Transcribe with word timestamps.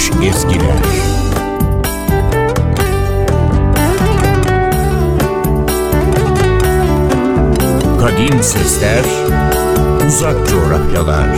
unutulmuş 0.00 0.26
ezgiler. 0.26 0.76
Kadim 8.00 8.42
sesler, 8.42 9.04
uzak 10.08 10.48
coğrafyalar. 10.48 11.28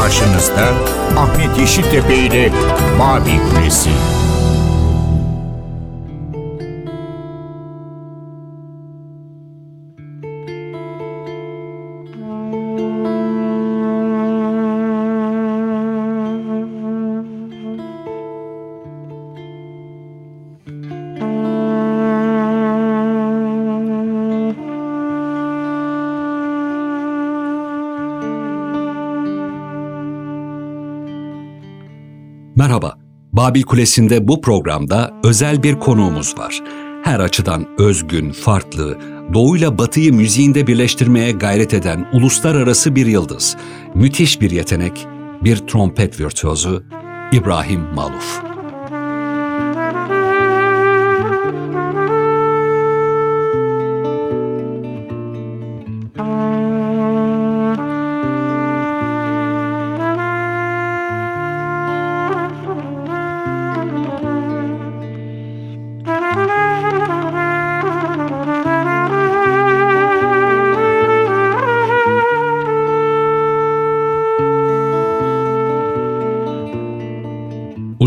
Karşınızda 0.00 0.68
Ahmet 1.16 1.58
Yeşiltepe 1.58 2.14
ile 2.14 2.52
Mavi 2.98 3.40
Kulesi. 3.50 3.90
Merhaba. 32.56 32.94
Babil 33.32 33.62
Kulesi'nde 33.62 34.28
bu 34.28 34.40
programda 34.40 35.14
özel 35.24 35.62
bir 35.62 35.78
konuğumuz 35.78 36.38
var. 36.38 36.62
Her 37.04 37.20
açıdan 37.20 37.66
özgün, 37.78 38.32
farklı, 38.32 38.98
doğuyla 39.32 39.78
batıyı 39.78 40.14
müziğinde 40.14 40.66
birleştirmeye 40.66 41.32
gayret 41.32 41.74
eden 41.74 42.08
uluslararası 42.12 42.96
bir 42.96 43.06
yıldız. 43.06 43.56
Müthiş 43.94 44.40
bir 44.40 44.50
yetenek, 44.50 45.06
bir 45.44 45.56
trompet 45.56 46.20
virtüozu 46.20 46.82
İbrahim 47.32 47.80
Maluf. 47.94 48.55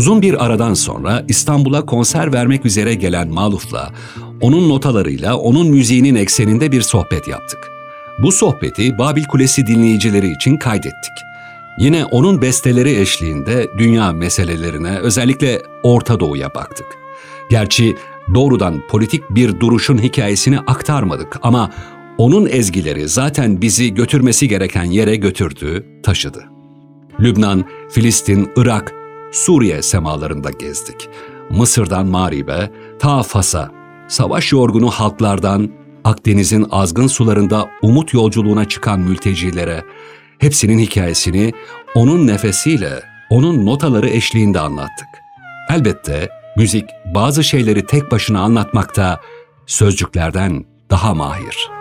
Uzun 0.00 0.22
bir 0.22 0.44
aradan 0.44 0.74
sonra 0.74 1.24
İstanbul'a 1.28 1.86
konser 1.86 2.32
vermek 2.32 2.66
üzere 2.66 2.94
gelen 2.94 3.28
Maluf'la, 3.28 3.90
onun 4.40 4.68
notalarıyla 4.68 5.36
onun 5.36 5.66
müziğinin 5.66 6.14
ekseninde 6.14 6.72
bir 6.72 6.82
sohbet 6.82 7.28
yaptık. 7.28 7.58
Bu 8.22 8.32
sohbeti 8.32 8.98
Babil 8.98 9.24
Kulesi 9.24 9.66
dinleyicileri 9.66 10.32
için 10.32 10.56
kaydettik. 10.56 11.12
Yine 11.78 12.04
onun 12.04 12.42
besteleri 12.42 13.00
eşliğinde 13.00 13.70
dünya 13.78 14.12
meselelerine, 14.12 14.98
özellikle 14.98 15.62
Orta 15.82 16.20
Doğu'ya 16.20 16.54
baktık. 16.54 16.86
Gerçi 17.50 17.96
doğrudan 18.34 18.82
politik 18.90 19.22
bir 19.30 19.60
duruşun 19.60 19.98
hikayesini 19.98 20.58
aktarmadık 20.58 21.38
ama 21.42 21.70
onun 22.18 22.46
ezgileri 22.46 23.08
zaten 23.08 23.60
bizi 23.62 23.94
götürmesi 23.94 24.48
gereken 24.48 24.84
yere 24.84 25.16
götürdü, 25.16 25.86
taşıdı. 26.02 26.44
Lübnan, 27.20 27.64
Filistin, 27.90 28.50
Irak, 28.56 28.99
Suriye 29.32 29.82
semalarında 29.82 30.50
gezdik. 30.50 31.08
Mısır'dan 31.50 32.06
Marib'e, 32.06 32.70
ta 32.98 33.22
Fas'a, 33.22 33.70
savaş 34.08 34.52
yorgunu 34.52 34.90
halklardan 34.90 35.70
Akdeniz'in 36.04 36.66
azgın 36.70 37.06
sularında 37.06 37.68
umut 37.82 38.14
yolculuğuna 38.14 38.68
çıkan 38.68 39.00
mültecilere, 39.00 39.84
hepsinin 40.38 40.78
hikayesini 40.78 41.52
onun 41.94 42.26
nefesiyle, 42.26 43.02
onun 43.30 43.66
notaları 43.66 44.08
eşliğinde 44.08 44.60
anlattık. 44.60 45.08
Elbette 45.70 46.28
müzik 46.56 46.84
bazı 47.14 47.44
şeyleri 47.44 47.86
tek 47.86 48.10
başına 48.10 48.40
anlatmakta 48.40 49.20
sözcüklerden 49.66 50.64
daha 50.90 51.14
mahir.'' 51.14 51.79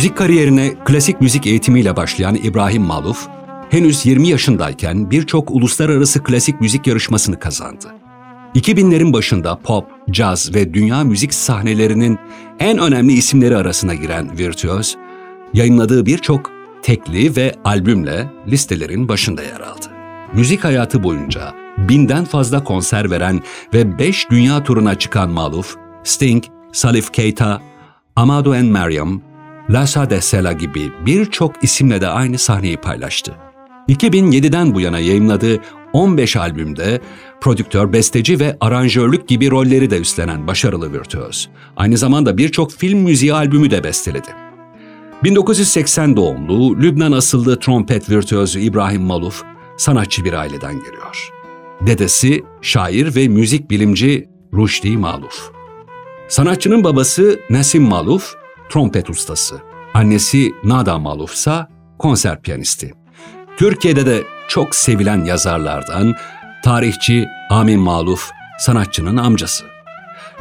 Müzik 0.00 0.16
kariyerine 0.16 0.74
klasik 0.84 1.20
müzik 1.20 1.46
eğitimiyle 1.46 1.96
başlayan 1.96 2.34
İbrahim 2.34 2.82
Maluf, 2.82 3.28
henüz 3.70 4.06
20 4.06 4.28
yaşındayken 4.28 5.10
birçok 5.10 5.50
uluslararası 5.50 6.22
klasik 6.22 6.60
müzik 6.60 6.86
yarışmasını 6.86 7.38
kazandı. 7.38 7.86
2000'lerin 8.54 9.12
başında 9.12 9.58
pop, 9.58 9.84
caz 10.10 10.54
ve 10.54 10.74
dünya 10.74 11.04
müzik 11.04 11.34
sahnelerinin 11.34 12.18
en 12.58 12.78
önemli 12.78 13.12
isimleri 13.12 13.56
arasına 13.56 13.94
giren 13.94 14.38
virtüöz, 14.38 14.96
yayınladığı 15.54 16.06
birçok 16.06 16.50
tekli 16.82 17.36
ve 17.36 17.54
albümle 17.64 18.26
listelerin 18.48 19.08
başında 19.08 19.42
yer 19.42 19.60
aldı. 19.60 19.86
Müzik 20.32 20.64
hayatı 20.64 21.02
boyunca 21.02 21.54
binden 21.78 22.24
fazla 22.24 22.64
konser 22.64 23.10
veren 23.10 23.42
ve 23.74 23.98
beş 23.98 24.30
dünya 24.30 24.64
turuna 24.64 24.98
çıkan 24.98 25.30
Maluf, 25.30 25.76
Sting, 26.04 26.44
Salif 26.72 27.12
Keita, 27.12 27.62
Amado 28.16 28.52
and 28.52 28.70
Mariam, 28.70 29.29
Lasa 29.70 30.10
de 30.10 30.20
Sela 30.20 30.52
gibi 30.52 30.92
birçok 31.06 31.64
isimle 31.64 32.00
de 32.00 32.08
aynı 32.08 32.38
sahneyi 32.38 32.76
paylaştı. 32.76 33.34
2007'den 33.88 34.74
bu 34.74 34.80
yana 34.80 34.98
yayımladığı 34.98 35.58
15 35.92 36.36
albümde 36.36 37.00
prodüktör, 37.40 37.92
besteci 37.92 38.40
ve 38.40 38.56
aranjörlük 38.60 39.28
gibi 39.28 39.50
rolleri 39.50 39.90
de 39.90 39.98
üstlenen 40.00 40.46
başarılı 40.46 40.92
virtüöz. 40.92 41.48
Aynı 41.76 41.96
zamanda 41.96 42.38
birçok 42.38 42.72
film 42.72 42.98
müziği 42.98 43.34
albümü 43.34 43.70
de 43.70 43.84
besteledi. 43.84 44.28
1980 45.24 46.16
doğumlu, 46.16 46.76
Lübnan 46.82 47.12
asıllı 47.12 47.60
trompet 47.60 48.10
virtüözü 48.10 48.60
İbrahim 48.60 49.02
Maluf, 49.02 49.42
sanatçı 49.76 50.24
bir 50.24 50.32
aileden 50.32 50.72
geliyor. 50.72 51.30
Dedesi, 51.86 52.42
şair 52.62 53.14
ve 53.14 53.28
müzik 53.28 53.70
bilimci 53.70 54.28
Rushdie 54.52 54.96
Maluf. 54.96 55.50
Sanatçının 56.28 56.84
babası 56.84 57.40
Nasim 57.50 57.82
Maluf, 57.82 58.39
trompet 58.70 59.10
ustası. 59.10 59.60
Annesi 59.94 60.52
Nada 60.64 60.98
Maluf 60.98 61.34
ise 61.34 61.66
konser 61.98 62.42
piyanisti. 62.42 62.92
Türkiye'de 63.56 64.06
de 64.06 64.22
çok 64.48 64.74
sevilen 64.74 65.24
yazarlardan 65.24 66.14
tarihçi 66.64 67.26
Amin 67.50 67.80
Maluf, 67.80 68.30
sanatçının 68.58 69.16
amcası. 69.16 69.64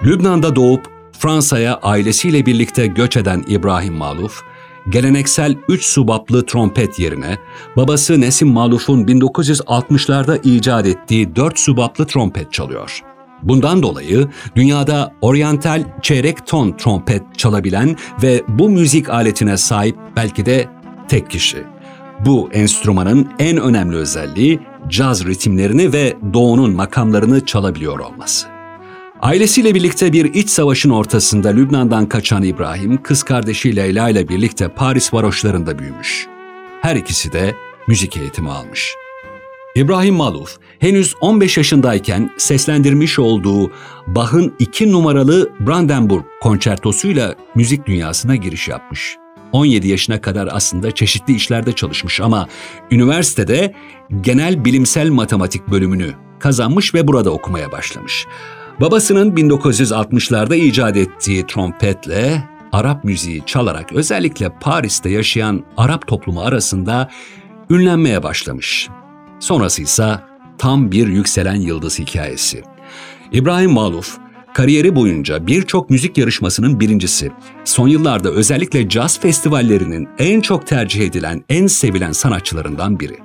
Lübnan'da 0.03 0.55
doğup 0.55 0.87
Fransa'ya 1.19 1.75
ailesiyle 1.75 2.45
birlikte 2.45 2.87
göç 2.87 3.17
eden 3.17 3.43
İbrahim 3.47 3.93
Maluf, 3.93 4.41
geleneksel 4.89 5.55
üç 5.67 5.85
subaplı 5.85 6.45
trompet 6.45 6.99
yerine 6.99 7.37
babası 7.77 8.21
Nesim 8.21 8.47
Maluf'un 8.47 9.03
1960'larda 9.03 10.41
icat 10.43 10.85
ettiği 10.85 11.35
dört 11.35 11.59
subaplı 11.59 12.07
trompet 12.07 12.53
çalıyor. 12.53 13.03
Bundan 13.43 13.83
dolayı 13.83 14.27
dünyada 14.55 15.13
oryantal 15.21 15.83
çeyrek 16.01 16.47
ton 16.47 16.71
trompet 16.77 17.23
çalabilen 17.37 17.95
ve 18.23 18.43
bu 18.47 18.69
müzik 18.69 19.09
aletine 19.09 19.57
sahip 19.57 19.97
belki 20.15 20.45
de 20.45 20.67
tek 21.07 21.29
kişi. 21.29 21.63
Bu 22.25 22.49
enstrümanın 22.53 23.29
en 23.39 23.57
önemli 23.57 23.95
özelliği 23.95 24.59
caz 24.89 25.25
ritimlerini 25.25 25.93
ve 25.93 26.17
doğunun 26.33 26.75
makamlarını 26.75 27.45
çalabiliyor 27.45 27.99
olması. 27.99 28.47
Ailesiyle 29.21 29.75
birlikte 29.75 30.13
bir 30.13 30.33
iç 30.33 30.49
savaşın 30.49 30.89
ortasında 30.89 31.49
Lübnan'dan 31.49 32.05
kaçan 32.05 32.43
İbrahim, 32.43 33.03
kız 33.03 33.23
kardeşi 33.23 33.75
Leyla 33.75 34.09
ile 34.09 34.29
birlikte 34.29 34.67
Paris 34.67 35.13
varoşlarında 35.13 35.79
büyümüş. 35.79 36.27
Her 36.81 36.95
ikisi 36.95 37.31
de 37.31 37.55
müzik 37.87 38.17
eğitimi 38.17 38.49
almış. 38.49 38.95
İbrahim 39.75 40.15
Maluf 40.15 40.57
henüz 40.79 41.13
15 41.21 41.57
yaşındayken 41.57 42.31
seslendirmiş 42.37 43.19
olduğu 43.19 43.71
Bach'ın 44.07 44.53
iki 44.59 44.91
numaralı 44.91 45.49
Brandenburg 45.59 46.23
konçertosuyla 46.41 47.35
müzik 47.55 47.85
dünyasına 47.85 48.35
giriş 48.35 48.67
yapmış. 48.67 49.17
17 49.51 49.87
yaşına 49.87 50.21
kadar 50.21 50.49
aslında 50.51 50.91
çeşitli 50.91 51.35
işlerde 51.35 51.73
çalışmış 51.73 52.21
ama 52.21 52.47
üniversitede 52.91 53.73
genel 54.21 54.65
bilimsel 54.65 55.09
matematik 55.09 55.67
bölümünü 55.67 56.13
kazanmış 56.39 56.93
ve 56.93 57.07
burada 57.07 57.29
okumaya 57.29 57.71
başlamış. 57.71 58.25
Babasının 58.81 59.35
1960'larda 59.35 60.55
icat 60.55 60.97
ettiği 60.97 61.47
trompetle 61.47 62.43
Arap 62.71 63.03
müziği 63.03 63.43
çalarak 63.45 63.93
özellikle 63.93 64.49
Paris'te 64.61 65.09
yaşayan 65.09 65.63
Arap 65.77 66.07
toplumu 66.07 66.41
arasında 66.41 67.09
ünlenmeye 67.69 68.23
başlamış. 68.23 68.89
Sonrası 69.39 69.81
ise 69.81 70.19
tam 70.57 70.91
bir 70.91 71.07
yükselen 71.07 71.55
yıldız 71.55 71.99
hikayesi. 71.99 72.63
İbrahim 73.31 73.71
Maluf, 73.71 74.17
kariyeri 74.53 74.95
boyunca 74.95 75.47
birçok 75.47 75.89
müzik 75.89 76.17
yarışmasının 76.17 76.79
birincisi, 76.79 77.31
son 77.65 77.87
yıllarda 77.87 78.29
özellikle 78.29 78.89
caz 78.89 79.19
festivallerinin 79.19 80.09
en 80.17 80.41
çok 80.41 80.67
tercih 80.67 81.01
edilen, 81.01 81.43
en 81.49 81.67
sevilen 81.67 82.11
sanatçılarından 82.11 82.99
biri. 82.99 83.17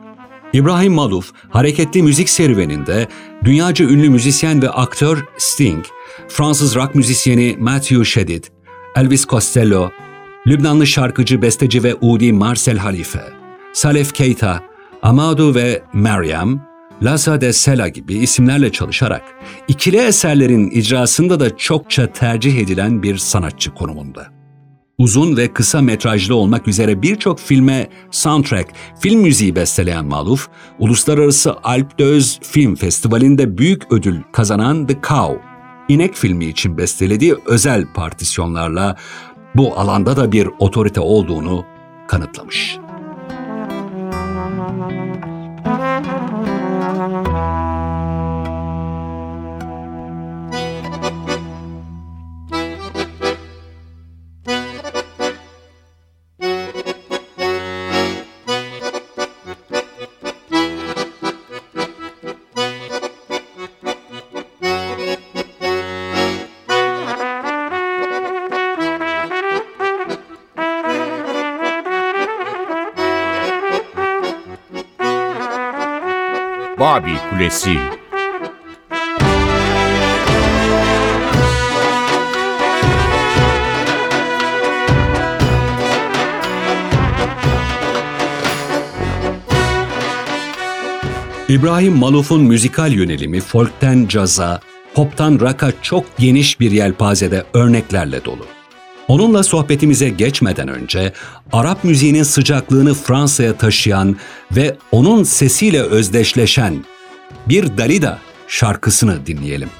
İbrahim 0.52 0.92
Maluf, 0.92 1.32
hareketli 1.50 2.02
müzik 2.02 2.28
serüveninde 2.28 3.08
dünyaca 3.44 3.84
ünlü 3.84 4.10
müzisyen 4.10 4.62
ve 4.62 4.70
aktör 4.70 5.24
Sting, 5.38 5.84
Fransız 6.28 6.74
rock 6.74 6.94
müzisyeni 6.94 7.56
Matthew 7.58 8.04
Shedid, 8.04 8.44
Elvis 8.96 9.26
Costello, 9.26 9.90
Lübnanlı 10.46 10.86
şarkıcı, 10.86 11.42
besteci 11.42 11.82
ve 11.82 11.94
Udi 11.94 12.32
Marcel 12.32 12.78
Halife, 12.78 13.22
Salef 13.72 14.14
Keita, 14.14 14.73
Amadou 15.04 15.54
ve 15.54 15.82
Mariam, 15.92 16.60
Laza 17.02 17.40
de 17.40 17.52
Sela 17.52 17.88
gibi 17.88 18.14
isimlerle 18.14 18.72
çalışarak 18.72 19.22
ikili 19.68 19.96
eserlerin 19.96 20.70
icrasında 20.70 21.40
da 21.40 21.56
çokça 21.56 22.12
tercih 22.12 22.58
edilen 22.58 23.02
bir 23.02 23.16
sanatçı 23.16 23.74
konumunda. 23.74 24.26
Uzun 24.98 25.36
ve 25.36 25.52
kısa 25.52 25.82
metrajlı 25.82 26.34
olmak 26.34 26.68
üzere 26.68 27.02
birçok 27.02 27.40
filme 27.40 27.88
soundtrack, 28.10 28.72
film 29.00 29.20
müziği 29.20 29.56
besteleyen 29.56 30.04
Maluf, 30.04 30.48
Uluslararası 30.78 31.54
Alp 31.62 31.98
Döz 31.98 32.40
Film 32.42 32.74
Festivali'nde 32.74 33.58
büyük 33.58 33.92
ödül 33.92 34.20
kazanan 34.32 34.86
The 34.86 34.96
Cow, 35.08 35.40
İnek 35.88 36.14
filmi 36.14 36.44
için 36.44 36.78
bestelediği 36.78 37.34
özel 37.46 37.92
partisyonlarla 37.94 38.96
bu 39.54 39.78
alanda 39.78 40.16
da 40.16 40.32
bir 40.32 40.48
otorite 40.58 41.00
olduğunu 41.00 41.64
kanıtlamış. 42.08 42.83
Thank 44.76 46.08
you. 47.28 47.63
Babil 76.94 77.16
Kulesi 77.30 77.70
İbrahim 91.48 91.96
Maluf'un 91.96 92.42
müzikal 92.42 92.92
yönelimi 92.92 93.40
folkten 93.40 94.06
caza, 94.06 94.60
poptan 94.94 95.40
rock'a 95.40 95.72
çok 95.82 96.18
geniş 96.18 96.60
bir 96.60 96.70
yelpazede 96.70 97.44
örneklerle 97.54 98.24
dolu. 98.24 98.53
Onunla 99.08 99.42
sohbetimize 99.42 100.08
geçmeden 100.08 100.68
önce 100.68 101.12
Arap 101.52 101.84
müziğinin 101.84 102.22
sıcaklığını 102.22 102.94
Fransa'ya 102.94 103.56
taşıyan 103.56 104.16
ve 104.52 104.76
onun 104.92 105.22
sesiyle 105.22 105.82
özdeşleşen 105.82 106.84
bir 107.48 107.78
Dalida 107.78 108.18
şarkısını 108.48 109.26
dinleyelim. 109.26 109.70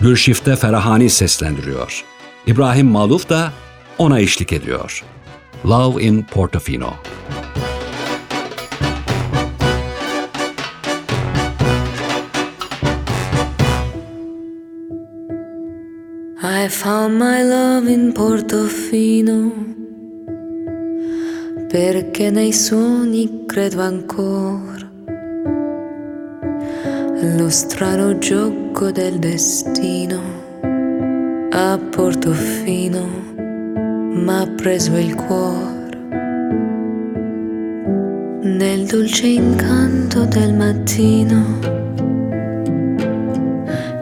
Gülşifte 0.00 0.56
Ferahani 0.56 1.10
seslendiriyor. 1.10 2.04
İbrahim 2.46 2.86
Maluf 2.86 3.28
da 3.28 3.52
ona 3.98 4.20
eşlik 4.20 4.52
ediyor. 4.52 5.04
Love 5.66 6.02
in 6.02 6.22
Portofino. 6.22 6.88
I 6.88 7.79
found 16.70 17.18
my 17.18 17.42
love 17.42 17.88
in 17.88 18.12
Portofino? 18.12 19.52
Perché 21.68 22.30
nei 22.30 22.52
sogni 22.52 23.44
credo 23.44 23.82
ancora. 23.82 24.88
Lo 27.36 27.50
strano 27.50 28.18
gioco 28.18 28.92
del 28.92 29.18
destino 29.18 30.20
a 31.50 31.76
Portofino 31.76 33.06
m'ha 34.14 34.46
preso 34.56 34.96
il 34.96 35.14
cuore. 35.16 35.78
Nel 38.42 38.86
dolce 38.86 39.26
incanto 39.26 40.24
del 40.24 40.54
mattino 40.54 41.58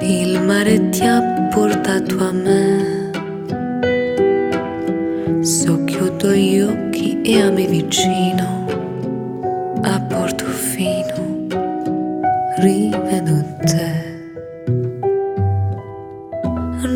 il 0.01 0.43
mare 0.43 0.89
ti 0.91 1.05
ha 1.05 1.38
portato 1.51 2.19
a 2.25 2.33
me. 2.33 3.11
Socchiudo 5.43 6.33
gli 6.33 6.61
occhi 6.61 7.21
e 7.23 7.43
ami 7.43 7.67
vicino 7.67 8.67
a 9.83 10.01
Portofino. 10.01 11.47
Rivedo 12.57 13.45
te. 13.65 14.07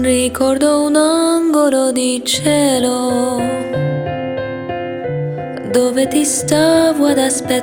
Ricordo 0.01 0.83
un 0.85 0.97
angolo 0.97 1.93
di 1.93 2.21
cielo 2.25 3.41
dove 5.71 6.09
ti 6.09 6.25
stavo 6.25 7.07
ad 7.07 7.19
aspettare. 7.19 7.62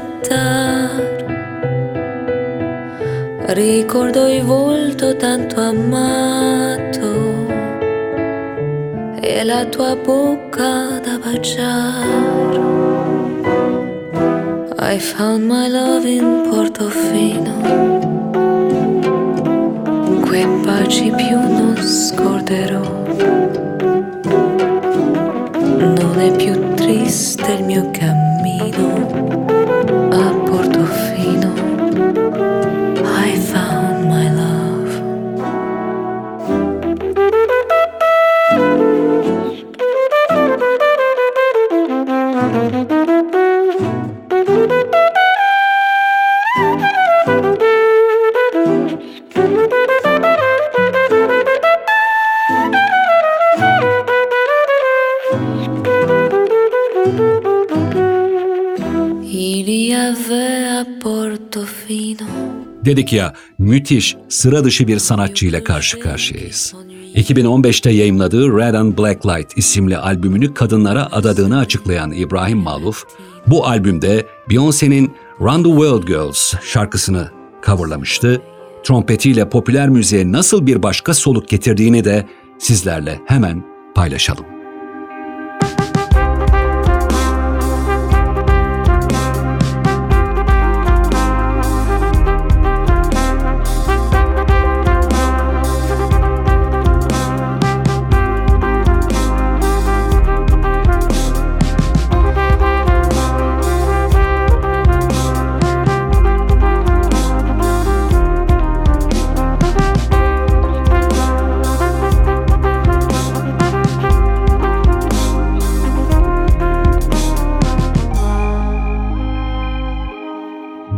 Ricordo 3.52 4.28
il 4.28 4.44
volto 4.44 5.16
tanto 5.16 5.60
amato 5.60 7.48
e 9.20 9.44
la 9.44 9.66
tua 9.66 9.96
bocca 9.96 11.00
da 11.00 11.18
baciare. 11.18 12.58
I 14.78 15.00
found 15.00 15.46
my 15.46 15.68
love 15.68 16.08
in 16.08 16.48
Portofino. 16.48 17.58
quei 20.22 20.46
baci 20.64 21.12
più 21.16 21.40
non 21.40 21.76
scorderò. 21.76 22.82
Non 25.98 26.20
è 26.20 26.32
più 26.36 26.76
triste 26.76 27.52
il 27.54 27.64
mio 27.64 27.90
cammino 27.90 28.19
Dedik 62.90 63.14
ya 63.14 63.34
müthiş, 63.58 64.16
sıra 64.30 64.64
dışı 64.64 64.88
bir 64.88 65.00
sanatçı 65.00 65.46
ile 65.46 65.64
karşı 65.64 66.00
karşıyayız. 66.00 66.74
2015'te 67.16 67.92
yayımladığı 67.92 68.58
Red 68.58 68.74
and 68.74 68.98
Black 68.98 69.26
Light 69.26 69.58
isimli 69.58 69.98
albümünü 69.98 70.54
kadınlara 70.54 71.12
adadığını 71.12 71.60
açıklayan 71.60 72.12
İbrahim 72.12 72.58
Maluf, 72.58 73.04
bu 73.48 73.68
albümde 73.68 74.26
Beyoncé'nin 74.50 75.12
Run 75.42 75.64
the 75.64 75.70
World 75.70 76.04
Girls 76.04 76.54
şarkısını 76.64 77.32
coverlamıştı. 77.66 78.42
Trompetiyle 78.84 79.50
popüler 79.50 79.90
müziğe 79.90 80.32
nasıl 80.32 80.66
bir 80.66 80.84
başka 80.84 81.14
soluk 81.14 81.50
getirdiğini 81.50 82.04
de 82.04 82.28
sizlerle 82.60 83.20
hemen 83.26 83.64
paylaşalım. 83.96 84.59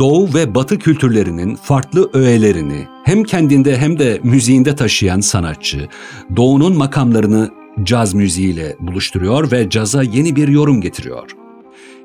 Doğu 0.02 0.34
ve 0.34 0.56
Batı 0.56 0.80
kültürlerinin 0.80 1.56
farklı 1.56 2.10
öğelerini 2.14 2.88
hem 3.04 3.24
kendinde 3.24 3.78
hem 3.78 4.00
de 4.00 4.20
müziğinde 4.24 4.76
taşıyan 4.76 5.20
sanatçı, 5.20 5.88
Doğu'nun 6.36 6.78
makamlarını 6.78 7.50
caz 7.84 8.14
müziğiyle 8.14 8.76
buluşturuyor 8.80 9.52
ve 9.52 9.70
caza 9.70 10.04
yeni 10.04 10.36
bir 10.36 10.48
yorum 10.48 10.82
getiriyor. 10.82 11.32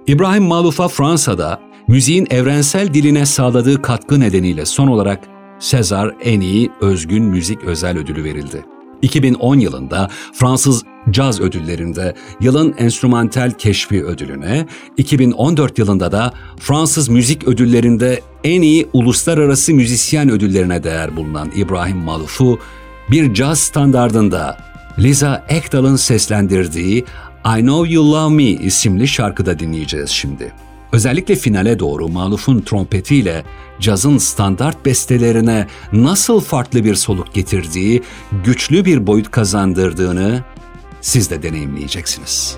İbrahim 0.06 0.42
Maluf'a 0.42 0.88
Fransa'da 0.88 1.60
müziğin 1.88 2.26
evrensel 2.30 2.94
diline 2.94 3.26
sağladığı 3.26 3.82
katkı 3.82 4.20
nedeniyle 4.20 4.66
son 4.66 4.88
olarak 4.88 5.20
Sezar 5.58 6.14
en 6.24 6.40
iyi 6.40 6.70
özgün 6.80 7.24
müzik 7.24 7.64
özel 7.64 7.98
ödülü 7.98 8.24
verildi. 8.24 8.75
2010 9.02 9.58
yılında 9.58 10.10
Fransız 10.32 10.84
Caz 11.10 11.40
Ödülleri'nde 11.40 12.14
yılın 12.40 12.74
enstrümantal 12.78 13.50
keşfi 13.50 14.04
ödülüne, 14.04 14.66
2014 14.96 15.78
yılında 15.78 16.12
da 16.12 16.32
Fransız 16.58 17.08
Müzik 17.08 17.48
Ödülleri'nde 17.48 18.20
en 18.44 18.62
iyi 18.62 18.88
uluslararası 18.92 19.74
müzisyen 19.74 20.30
ödüllerine 20.30 20.84
değer 20.84 21.16
bulunan 21.16 21.50
İbrahim 21.56 21.96
Maluf'u 21.96 22.58
bir 23.10 23.34
caz 23.34 23.58
standardında 23.58 24.58
Liza 24.98 25.46
Ekdal'ın 25.48 25.96
seslendirdiği 25.96 27.04
I 27.58 27.60
Know 27.60 27.92
You 27.92 28.12
Love 28.12 28.34
Me 28.34 28.44
isimli 28.44 29.08
şarkıda 29.08 29.58
dinleyeceğiz 29.58 30.10
şimdi. 30.10 30.52
Özellikle 30.96 31.36
finale 31.36 31.78
doğru 31.78 32.08
Maluf'un 32.08 32.60
trompetiyle 32.60 33.44
cazın 33.80 34.18
standart 34.18 34.86
bestelerine 34.86 35.66
nasıl 35.92 36.40
farklı 36.40 36.84
bir 36.84 36.94
soluk 36.94 37.34
getirdiği, 37.34 38.02
güçlü 38.44 38.84
bir 38.84 39.06
boyut 39.06 39.30
kazandırdığını 39.30 40.44
siz 41.00 41.30
de 41.30 41.42
deneyimleyeceksiniz. 41.42 42.56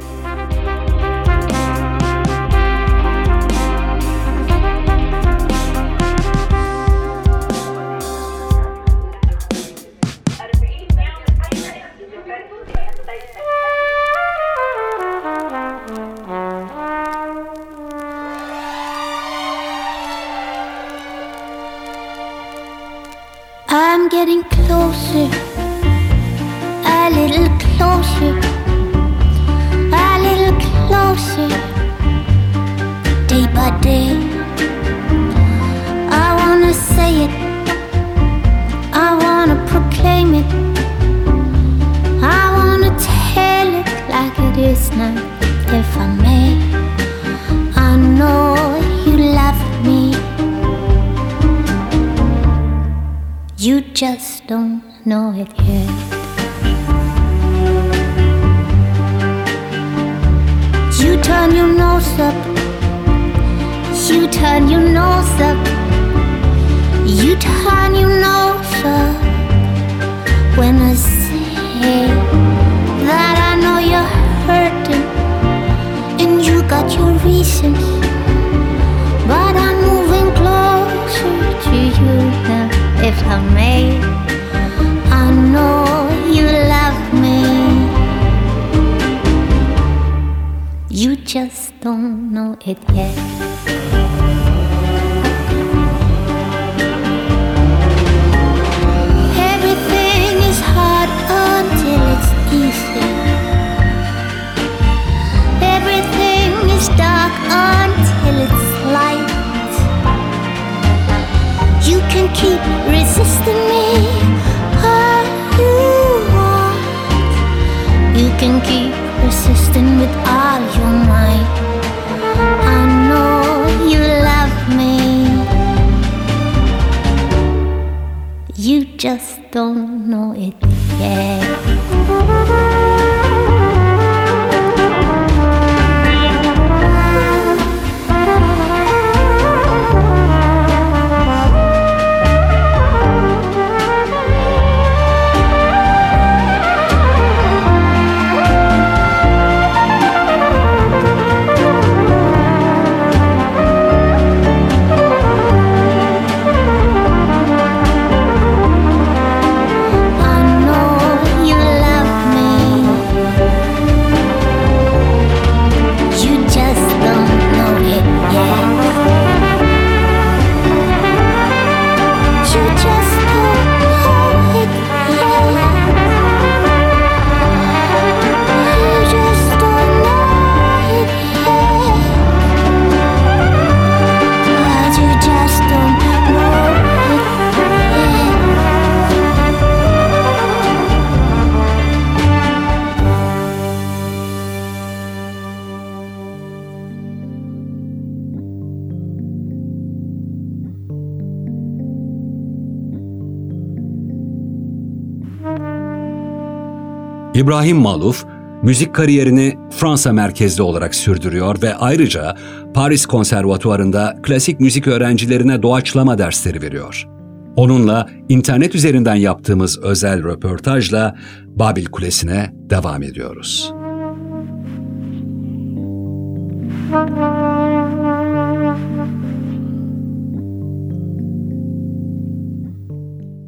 İbrahim 207.38 207.76
Maluf, 207.76 208.24
müzik 208.62 208.94
kariyerini 208.94 209.58
Fransa 209.70 210.12
merkezli 210.12 210.62
olarak 210.62 210.94
sürdürüyor 210.94 211.62
ve 211.62 211.74
ayrıca 211.74 212.36
Paris 212.74 213.06
Konservatuvarı'nda 213.06 214.16
klasik 214.22 214.60
müzik 214.60 214.86
öğrencilerine 214.86 215.62
doğaçlama 215.62 216.18
dersleri 216.18 216.62
veriyor. 216.62 217.08
Onunla 217.56 218.06
internet 218.28 218.74
üzerinden 218.74 219.14
yaptığımız 219.14 219.82
özel 219.82 220.24
röportajla 220.24 221.16
Babil 221.46 221.86
Kulesi'ne 221.86 222.52
devam 222.54 223.02
ediyoruz. 223.02 223.74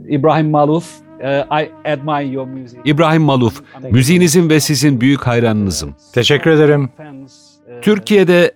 Ibrahim 0.08 0.50
Maluf. 0.50 1.09
Uh, 1.20 1.62
I 1.62 1.70
admire 1.84 2.32
your 2.32 2.46
music. 2.46 2.78
İbrahim 2.84 3.22
Maluf, 3.22 3.62
müziğinizin 3.90 4.50
ve 4.50 4.60
sizin 4.60 5.00
büyük 5.00 5.26
hayranınızım. 5.26 5.94
Teşekkür 6.14 6.50
ederim. 6.50 6.90
Uh, 6.98 7.80
Türkiye'de 7.82 8.54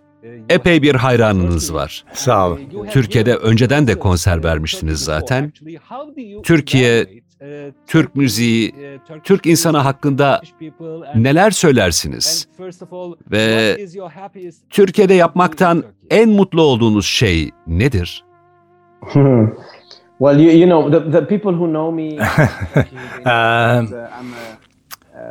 epey 0.48 0.83
bir 0.83 0.94
hayranınız 0.94 1.74
var. 1.74 2.05
Sağ 2.12 2.50
ol. 2.50 2.59
Türkiye'de 2.90 3.37
önceden 3.37 3.87
de 3.87 3.98
konser 3.98 4.44
vermiştiniz 4.44 5.00
zaten. 5.00 5.53
Türkiye, 6.42 7.07
Türk 7.87 8.16
müziği, 8.16 8.74
Türk 9.24 9.46
insanı 9.46 9.79
hakkında 9.79 10.40
neler 11.14 11.50
söylersiniz? 11.50 12.48
Ve 13.31 13.79
Türkiye'de 14.70 15.14
yapmaktan 15.14 15.85
en 16.11 16.29
mutlu 16.29 16.62
olduğunuz 16.62 17.07
şey 17.07 17.50
nedir? 17.66 18.24
well, 20.18 20.40
you, 20.40 20.50
you 20.50 20.66
know, 20.66 20.90
the, 20.90 21.11
the 21.11 21.27
people 21.27 21.53
who 21.53 21.66
know 21.66 21.90
me. 21.90 22.18
Ee, 23.27 23.81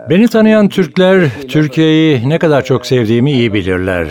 Beni 0.09 0.27
tanıyan 0.27 0.69
Türkler 0.69 1.29
Türkiye'yi 1.47 2.29
ne 2.29 2.39
kadar 2.39 2.65
çok 2.65 2.85
sevdiğimi 2.85 3.31
iyi 3.31 3.53
bilirler. 3.53 4.07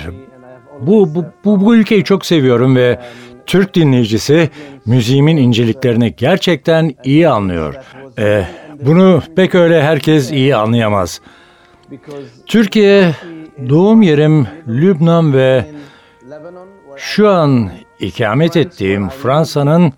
Bu, 0.80 1.14
bu, 1.14 1.24
bu, 1.44 1.60
bu 1.60 1.76
ülkeyi 1.76 2.04
çok 2.04 2.26
seviyorum 2.26 2.76
ve 2.76 2.98
Türk 3.46 3.74
dinleyicisi 3.74 4.50
müziğimin 4.86 5.36
inceliklerini 5.36 6.14
gerçekten 6.16 6.94
iyi 7.04 7.28
anlıyor. 7.28 7.74
Ee, 8.18 8.44
bunu 8.80 9.22
pek 9.36 9.54
öyle 9.54 9.82
herkes 9.82 10.32
iyi 10.32 10.56
anlayamaz. 10.56 11.20
Türkiye, 12.46 13.10
doğum 13.68 14.02
yerim 14.02 14.48
Lübnan 14.68 15.32
ve 15.32 15.64
şu 16.96 17.28
an 17.28 17.70
ikamet 18.02 18.56
ettiğim 18.56 19.08
Fransa'nın 19.08 19.92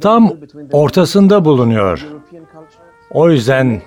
tam 0.00 0.32
ortasında 0.72 1.44
bulunuyor. 1.44 2.06
O 3.10 3.30
yüzden 3.30 3.82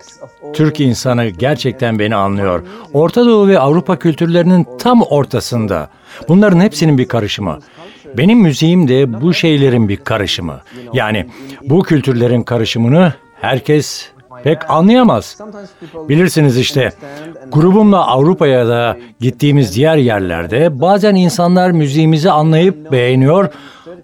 Türk 0.54 0.80
insanı 0.80 1.28
gerçekten 1.28 2.00
beni 2.00 2.16
anlıyor. 2.16 2.64
Orta 2.94 3.26
Doğu 3.26 3.48
ve 3.48 3.60
Avrupa 3.60 4.00
kültürlerinin 4.00 4.68
tam 4.80 5.02
ortasında. 5.02 5.90
Bunların 6.28 6.60
hepsinin 6.60 6.98
bir 6.98 7.08
karışımı. 7.08 7.60
Benim 8.18 8.40
müziğim 8.40 8.88
de 8.88 9.22
bu 9.22 9.34
şeylerin 9.34 9.90
bir 9.90 9.98
karışımı. 9.98 10.62
Yani 10.94 11.26
bu 11.64 11.84
kültürlerin 11.84 12.44
karışımını 12.44 13.14
herkes 13.42 14.13
pek 14.44 14.70
anlayamaz. 14.70 15.38
Bilirsiniz 16.10 16.58
işte 16.58 16.92
grubumla 17.52 18.08
Avrupa'ya 18.08 18.68
da 18.68 18.98
gittiğimiz 19.20 19.76
diğer 19.76 19.98
yerlerde 19.98 20.82
bazen 20.82 21.16
insanlar 21.16 21.72
müziğimizi 21.72 22.32
anlayıp 22.32 22.92
beğeniyor, 22.92 23.50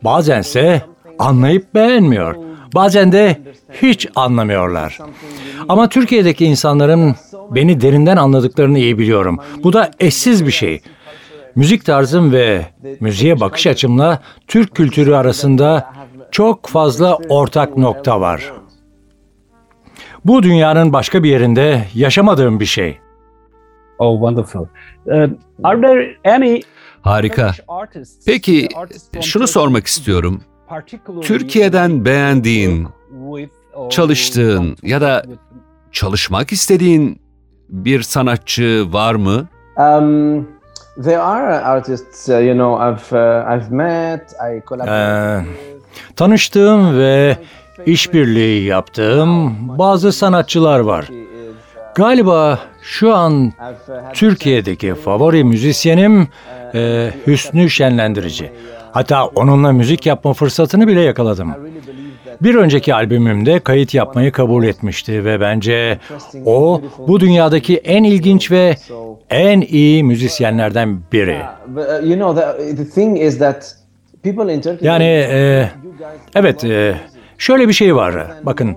bazense 0.04 0.82
anlayıp 1.19 1.75
beğenmiyor. 1.75 2.36
Bazen 2.75 3.12
de 3.12 3.38
hiç 3.82 4.08
anlamıyorlar. 4.15 4.99
Ama 5.69 5.89
Türkiye'deki 5.89 6.45
insanların 6.45 7.15
beni 7.52 7.82
derinden 7.82 8.17
anladıklarını 8.17 8.80
iyi 8.80 8.97
biliyorum. 8.97 9.39
Bu 9.63 9.73
da 9.73 9.91
eşsiz 9.99 10.45
bir 10.45 10.52
şey. 10.52 10.82
Müzik 11.56 11.86
tarzım 11.86 12.32
ve 12.32 12.65
müziğe 12.99 13.39
bakış 13.39 13.67
açımla 13.67 14.19
Türk 14.47 14.75
kültürü 14.75 15.13
arasında 15.13 15.93
çok 16.32 16.67
fazla 16.67 17.17
ortak 17.30 17.78
nokta 17.78 18.21
var. 18.21 18.54
Bu 20.25 20.43
dünyanın 20.43 20.93
başka 20.93 21.23
bir 21.23 21.29
yerinde 21.29 21.86
yaşamadığım 21.95 22.60
bir 22.60 22.65
şey. 22.65 22.99
Oh, 23.99 24.13
wonderful. 24.13 24.65
Uh, 25.05 25.29
are 25.63 25.82
there 25.82 26.36
any 26.36 26.62
Harika. 27.01 27.51
Peki 28.25 28.67
şunu 29.21 29.47
sormak 29.47 29.88
istiyorum. 29.88 30.41
Türkiye'den 31.21 32.05
beğendiğin, 32.05 32.88
çalıştığın 33.89 34.77
ya 34.84 35.01
da 35.01 35.23
çalışmak 35.91 36.51
istediğin 36.51 37.21
bir 37.69 38.01
sanatçı 38.01 38.93
var 38.93 39.15
mı? 39.15 39.47
Um, 39.77 40.47
there 41.03 41.17
are 41.17 41.60
artists, 41.60 42.29
uh, 42.29 42.45
you 42.45 42.53
know, 42.53 42.89
I've 42.89 43.17
uh, 43.17 43.58
I've 43.58 43.75
met, 43.75 44.21
I 44.32 44.62
collaborated. 44.67 45.45
Ee, 45.45 45.45
tanıştığım 46.15 46.97
ve 46.97 47.38
işbirliği 47.85 48.63
yaptığım 48.63 49.55
bazı 49.77 50.11
sanatçılar 50.11 50.79
var. 50.79 51.09
Galiba 51.95 52.59
şu 52.81 53.15
an 53.15 53.53
Türkiye'deki 54.13 54.95
favori 54.95 55.43
müzisyenim 55.43 56.27
e, 56.75 57.11
Hüsnü 57.27 57.69
Şenlendirici. 57.69 58.51
Hatta 58.91 59.25
onunla 59.25 59.71
müzik 59.71 60.05
yapma 60.05 60.33
fırsatını 60.33 60.87
bile 60.87 61.01
yakaladım. 61.01 61.53
Bir 62.41 62.55
önceki 62.55 62.93
albümümde 62.93 63.59
kayıt 63.59 63.93
yapmayı 63.93 64.31
kabul 64.31 64.63
etmişti 64.63 65.25
ve 65.25 65.41
bence 65.41 65.99
o 66.45 66.81
bu 67.07 67.19
dünyadaki 67.19 67.77
en 67.77 68.03
ilginç 68.03 68.51
ve 68.51 68.75
en 69.29 69.61
iyi 69.61 70.03
müzisyenlerden 70.03 70.99
biri. 71.11 71.37
Yani 74.81 75.05
e, 75.05 75.69
evet 76.35 76.63
e, 76.63 76.95
şöyle 77.39 77.67
bir 77.67 77.73
şey 77.73 77.95
var. 77.95 78.32
Bakın 78.43 78.75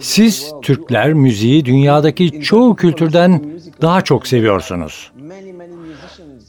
siz 0.00 0.52
Türkler 0.62 1.12
müziği 1.12 1.64
dünyadaki 1.64 2.42
çoğu 2.42 2.76
kültürden 2.76 3.44
daha 3.82 4.02
çok 4.02 4.26
seviyorsunuz. 4.26 5.12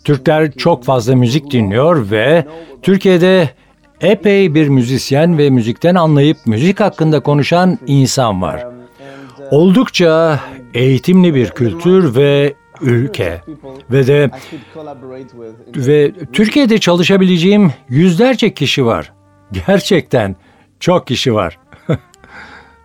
Türkler 0.03 0.51
çok 0.51 0.83
fazla 0.83 1.15
müzik 1.15 1.51
dinliyor 1.51 2.11
ve 2.11 2.45
Türkiye'de 2.81 3.49
epey 4.01 4.55
bir 4.55 4.67
müzisyen 4.67 5.37
ve 5.37 5.49
müzikten 5.49 5.95
anlayıp 5.95 6.37
müzik 6.45 6.79
hakkında 6.79 7.19
konuşan 7.19 7.79
insan 7.87 8.41
var. 8.41 8.67
Oldukça 9.51 10.39
eğitimli 10.73 11.35
bir 11.35 11.49
kültür 11.49 12.15
ve 12.15 12.53
ülke 12.81 13.41
ve 13.91 14.07
de 14.07 14.29
ve 15.75 16.11
Türkiye'de 16.33 16.77
çalışabileceğim 16.77 17.73
yüzlerce 17.89 18.53
kişi 18.53 18.85
var. 18.85 19.13
Gerçekten 19.67 20.35
çok 20.83 21.07
kişi 21.07 21.33
var. 21.33 21.59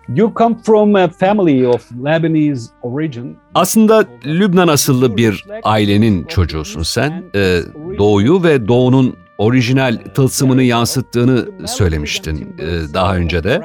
You 0.09 0.33
come 0.35 0.55
from 0.63 0.95
a 0.95 1.07
family 1.07 1.67
of 1.67 1.91
Lebanese 1.91 2.71
origin. 2.81 3.37
Aslında 3.55 4.05
Lübnan 4.25 4.67
asıllı 4.67 5.17
bir 5.17 5.45
ailenin 5.63 6.23
çocuğusun 6.23 6.83
sen. 6.83 7.23
Ee, 7.35 7.59
doğuyu 7.97 8.43
ve 8.43 8.67
doğunun 8.67 9.15
orijinal 9.37 9.97
tılsımını 10.15 10.63
yansıttığını 10.63 11.67
söylemiştin 11.67 12.55
e, 12.59 12.93
daha 12.93 13.15
önce 13.15 13.43
de. 13.43 13.61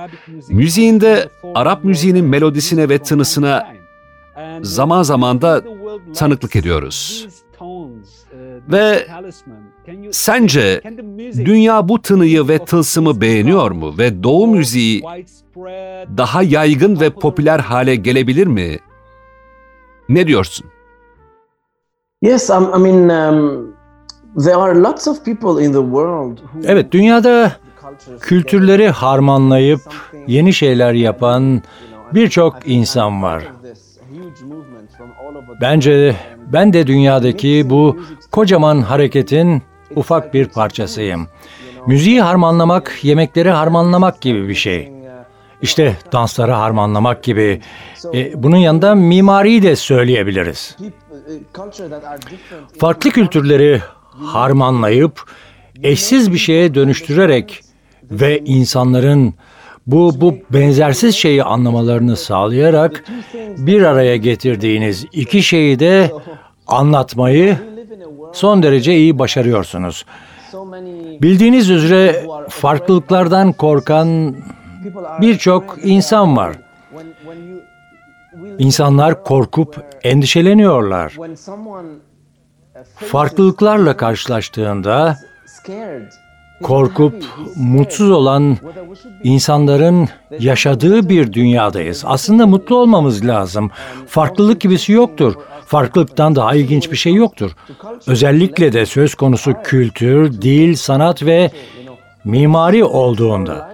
Müziğinde 0.48 1.28
Arap 1.54 1.84
müziğinin 1.84 2.24
melodisine 2.24 2.88
ve 2.88 2.98
tınısına 2.98 3.66
zaman 4.62 5.02
zaman 5.02 5.42
da 5.42 5.62
tanıklık 6.14 6.56
ediyoruz. 6.56 7.28
Ve 8.72 9.06
sence 10.10 10.80
dünya 11.34 11.88
bu 11.88 12.02
tınıyı 12.02 12.48
ve 12.48 12.58
tılsımı 12.58 13.20
beğeniyor 13.20 13.70
mu 13.70 13.94
ve 13.98 14.22
doğu 14.22 14.46
müziği 14.46 15.02
daha 16.16 16.42
yaygın 16.42 17.00
ve 17.00 17.10
popüler 17.10 17.58
hale 17.58 17.96
gelebilir 17.96 18.46
mi? 18.46 18.78
Ne 20.08 20.26
diyorsun? 20.26 20.66
Yes, 22.22 22.50
I 22.50 22.52
mean, 22.52 23.08
um, 23.08 23.74
there 24.44 24.56
are 24.56 24.74
lots 24.74 25.08
of 25.08 25.24
people 25.24 25.64
in 25.64 25.72
the 25.72 25.82
world 25.82 26.38
who 26.38 26.60
Evet, 26.64 26.92
dünyada 26.92 27.52
kültürleri 28.20 28.88
harmanlayıp 28.88 29.80
yeni 30.26 30.52
şeyler 30.52 30.92
yapan 30.92 31.62
birçok 32.14 32.56
insan 32.66 33.22
var. 33.22 33.44
Bence 35.60 36.16
ben 36.52 36.72
de 36.72 36.86
dünyadaki 36.86 37.70
bu 37.70 38.00
kocaman 38.30 38.80
hareketin 38.80 39.62
ufak 39.96 40.34
bir 40.34 40.46
parçasıyım. 40.46 41.28
Müziği 41.86 42.22
harmanlamak, 42.22 42.98
yemekleri 43.02 43.50
harmanlamak 43.50 44.20
gibi 44.20 44.48
bir 44.48 44.54
şey. 44.54 44.92
İşte 45.62 45.96
dansları 46.12 46.52
harmanlamak 46.52 47.22
gibi. 47.22 47.60
E, 48.14 48.42
bunun 48.42 48.56
yanında 48.56 48.94
mimariyi 48.94 49.62
de 49.62 49.76
söyleyebiliriz. 49.76 50.76
Farklı 52.78 53.10
kültürleri 53.10 53.82
harmanlayıp 54.24 55.30
eşsiz 55.82 56.32
bir 56.32 56.38
şeye 56.38 56.74
dönüştürerek 56.74 57.60
ve 58.10 58.38
insanların 58.38 59.34
bu 59.86 60.20
bu 60.20 60.34
benzersiz 60.50 61.14
şeyi 61.14 61.44
anlamalarını 61.44 62.16
sağlayarak 62.16 63.04
bir 63.58 63.82
araya 63.82 64.16
getirdiğiniz 64.16 65.06
iki 65.12 65.42
şeyi 65.42 65.78
de 65.78 66.12
anlatmayı 66.66 67.73
son 68.34 68.62
derece 68.62 68.96
iyi 68.96 69.18
başarıyorsunuz. 69.18 70.04
Bildiğiniz 71.22 71.70
üzere 71.70 72.26
farklılıklardan 72.48 73.52
korkan 73.52 74.36
birçok 75.20 75.76
insan 75.82 76.36
var. 76.36 76.56
İnsanlar 78.58 79.24
korkup 79.24 79.84
endişeleniyorlar. 80.02 81.16
Farklılıklarla 82.96 83.96
karşılaştığında 83.96 85.16
korkup 86.62 87.24
mutsuz 87.56 88.10
olan 88.10 88.56
insanların 89.22 90.08
yaşadığı 90.38 91.08
bir 91.08 91.32
dünyadayız. 91.32 92.02
Aslında 92.06 92.46
mutlu 92.46 92.76
olmamız 92.76 93.26
lazım. 93.26 93.70
Farklılık 94.06 94.60
gibisi 94.60 94.92
yoktur. 94.92 95.34
Farklılıktan 95.74 96.36
daha 96.36 96.54
ilginç 96.54 96.90
bir 96.90 96.96
şey 96.96 97.14
yoktur. 97.14 97.50
Özellikle 98.06 98.72
de 98.72 98.86
söz 98.86 99.14
konusu 99.14 99.54
kültür, 99.64 100.42
dil, 100.42 100.74
sanat 100.74 101.22
ve 101.22 101.50
mimari 102.24 102.84
olduğunda. 102.84 103.72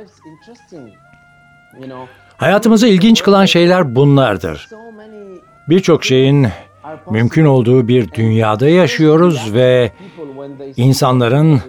Hayatımızı 2.36 2.88
ilginç 2.88 3.22
kılan 3.22 3.44
şeyler 3.44 3.94
bunlardır. 3.94 4.68
Birçok 5.68 6.04
şeyin 6.04 6.48
mümkün 7.10 7.44
olduğu 7.44 7.88
bir 7.88 8.12
dünyada 8.12 8.68
yaşıyoruz 8.68 9.54
ve 9.54 9.92
insanların 10.76 11.60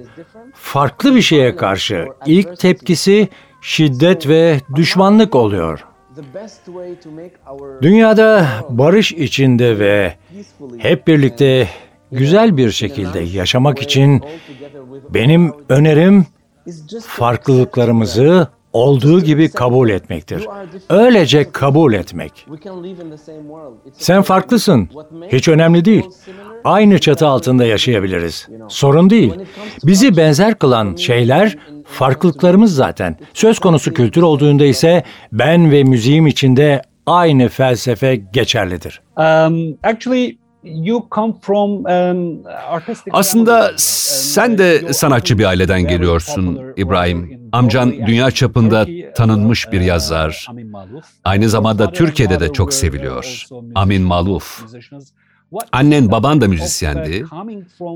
farklı 0.53 1.15
bir 1.15 1.21
şeye 1.21 1.55
karşı 1.55 2.05
ilk 2.25 2.59
tepkisi 2.59 3.29
şiddet 3.61 4.27
ve 4.27 4.61
düşmanlık 4.75 5.35
oluyor. 5.35 5.90
Dünyada 7.81 8.47
barış 8.69 9.11
içinde 9.11 9.79
ve 9.79 10.13
hep 10.77 11.07
birlikte 11.07 11.67
güzel 12.11 12.57
bir 12.57 12.71
şekilde 12.71 13.19
yaşamak 13.19 13.81
için 13.81 14.23
benim 15.09 15.53
önerim 15.69 16.25
farklılıklarımızı 17.07 18.47
olduğu 18.73 19.21
gibi 19.21 19.49
kabul 19.49 19.89
etmektir. 19.89 20.47
Öylece 20.89 21.51
kabul 21.51 21.93
etmek. 21.93 22.47
Sen 23.93 24.21
farklısın. 24.21 24.89
Hiç 25.31 25.47
önemli 25.47 25.85
değil. 25.85 26.03
Aynı 26.63 26.99
çatı 26.99 27.27
altında 27.27 27.65
yaşayabiliriz. 27.65 28.47
Sorun 28.67 29.09
değil. 29.09 29.33
Bizi 29.83 30.17
benzer 30.17 30.59
kılan 30.59 30.95
şeyler 30.95 31.57
farklılıklarımız 31.85 32.75
zaten. 32.75 33.17
Söz 33.33 33.59
konusu 33.59 33.93
kültür 33.93 34.21
olduğunda 34.21 34.65
ise 34.65 35.03
ben 35.31 35.71
ve 35.71 35.83
müziğim 35.83 36.27
içinde 36.27 36.81
aynı 37.05 37.47
felsefe 37.49 38.15
geçerlidir. 38.15 39.01
Um, 39.17 39.77
actually, 39.83 40.37
you 40.63 41.07
come 41.11 41.33
from 41.41 41.85
artistic 42.69 43.11
Aslında 43.13 43.61
family. 43.61 43.73
sen 43.77 44.57
de 44.57 44.93
sanatçı 44.93 45.37
bir 45.37 45.45
aileden 45.45 45.81
geliyorsun 45.81 46.59
İbrahim. 46.77 47.41
Amcan 47.51 47.91
dünya 47.91 48.31
çapında 48.31 48.85
tanınmış 49.15 49.71
bir 49.71 49.81
yazar. 49.81 50.47
Aynı 51.23 51.49
zamanda 51.49 51.91
Türkiye'de 51.91 52.39
de 52.39 52.53
çok 52.53 52.73
seviliyor. 52.73 53.45
Amin 53.75 54.01
Maluf. 54.01 54.63
Annen 55.71 56.11
baban 56.11 56.41
da 56.41 56.47
müzisyendi. 56.47 57.25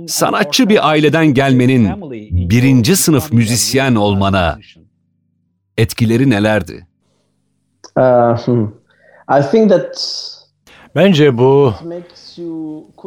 Sanatçı 0.07 0.69
bir 0.69 0.89
aileden 0.89 1.27
gelmenin 1.27 2.11
birinci 2.49 2.95
sınıf 2.95 3.33
müzisyen 3.33 3.95
olmana 3.95 4.59
etkileri 5.77 6.29
nelerdi? 6.29 6.87
Uh, 7.97 8.37
hmm. 8.45 8.67
I 9.29 9.41
think 9.51 9.69
that 9.69 9.95
Bence 10.95 11.37
bu 11.37 11.73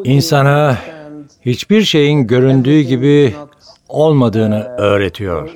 insana 0.05 0.77
hiçbir 1.41 1.83
şeyin 1.83 2.27
göründüğü 2.27 2.81
gibi 2.81 3.35
olmadığını 3.89 4.65
öğretiyor. 4.65 5.51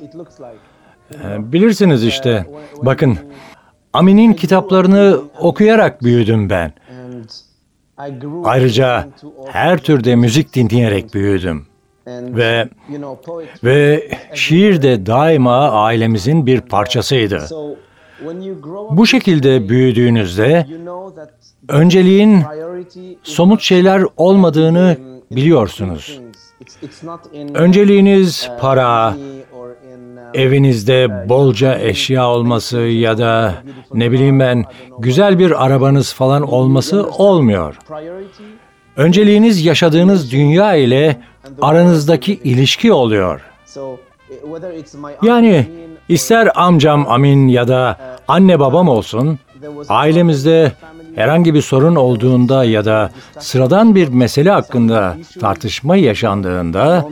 Ee, 1.15 1.53
Bilirsiniz 1.53 2.05
işte. 2.05 2.47
Bakın, 2.83 3.19
Amin'in 3.93 4.33
kitaplarını 4.33 5.21
okuyarak 5.39 6.03
büyüdüm 6.03 6.51
ben. 6.51 6.73
Ayrıca 8.45 9.09
her 9.53 9.79
türde 9.79 10.17
müzik 10.17 10.55
dinleyerek 10.55 11.15
büyüdüm. 11.15 11.67
Ve 12.07 12.69
ve 13.65 14.09
şiir 14.35 14.83
de 14.83 15.07
daima 15.07 15.71
ailemizin 15.71 16.47
bir 16.47 16.61
parçasıydı. 16.61 17.47
Bu 18.90 19.07
şekilde 19.07 19.68
büyüdüğünüzde 19.68 20.66
önceliğin 21.68 22.42
somut 23.22 23.61
şeyler 23.61 24.05
olmadığını 24.16 24.96
biliyorsunuz. 25.31 26.20
Önceliğiniz 27.55 28.51
para, 28.61 29.16
evinizde 30.35 31.29
bolca 31.29 31.79
eşya 31.79 32.29
olması 32.29 32.79
ya 32.79 33.18
da 33.18 33.55
ne 33.94 34.12
bileyim 34.12 34.40
ben 34.40 34.64
güzel 34.98 35.38
bir 35.38 35.64
arabanız 35.66 36.14
falan 36.14 36.42
olması 36.42 37.07
olmuyor. 37.07 37.79
Önceliğiniz 38.96 39.64
yaşadığınız 39.64 40.33
dünya 40.33 40.75
ile 40.75 41.20
aranızdaki 41.62 42.35
ilişki 42.44 42.92
oluyor. 42.92 43.40
Yani 45.22 45.66
ister 46.12 46.48
amcam 46.55 47.09
Amin 47.09 47.48
ya 47.48 47.68
da 47.68 47.98
anne 48.29 48.61
babam 48.61 48.88
olsun, 48.88 49.38
ailemizde 49.88 50.72
herhangi 51.14 51.55
bir 51.55 51.62
sorun 51.62 51.94
olduğunda 51.96 52.64
ya 52.64 52.85
da 52.85 53.11
sıradan 53.38 53.94
bir 53.94 54.09
mesele 54.09 54.51
hakkında 54.51 55.16
tartışma 55.40 55.96
yaşandığında 55.96 57.09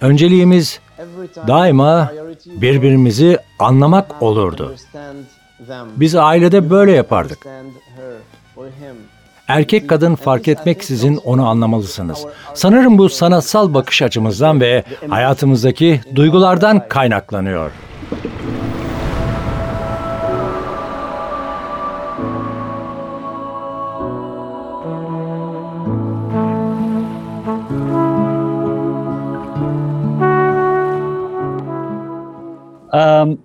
önceliğimiz 0.00 0.80
daima 1.48 2.12
birbirimizi 2.46 3.38
anlamak 3.58 4.22
olurdu. 4.22 4.74
Biz 5.96 6.14
ailede 6.14 6.70
böyle 6.70 6.92
yapardık. 6.92 7.38
Erkek 9.48 9.88
kadın 9.88 10.14
fark 10.14 10.48
etmeksizin 10.48 11.16
onu 11.24 11.48
anlamalısınız. 11.48 12.26
Sanırım 12.54 12.98
bu 12.98 13.08
sanatsal 13.08 13.74
bakış 13.74 14.02
açımızdan 14.02 14.60
ve 14.60 14.84
hayatımızdaki 15.08 16.00
duygulardan 16.14 16.88
kaynaklanıyor. 16.88 17.70
Um, 18.10 18.16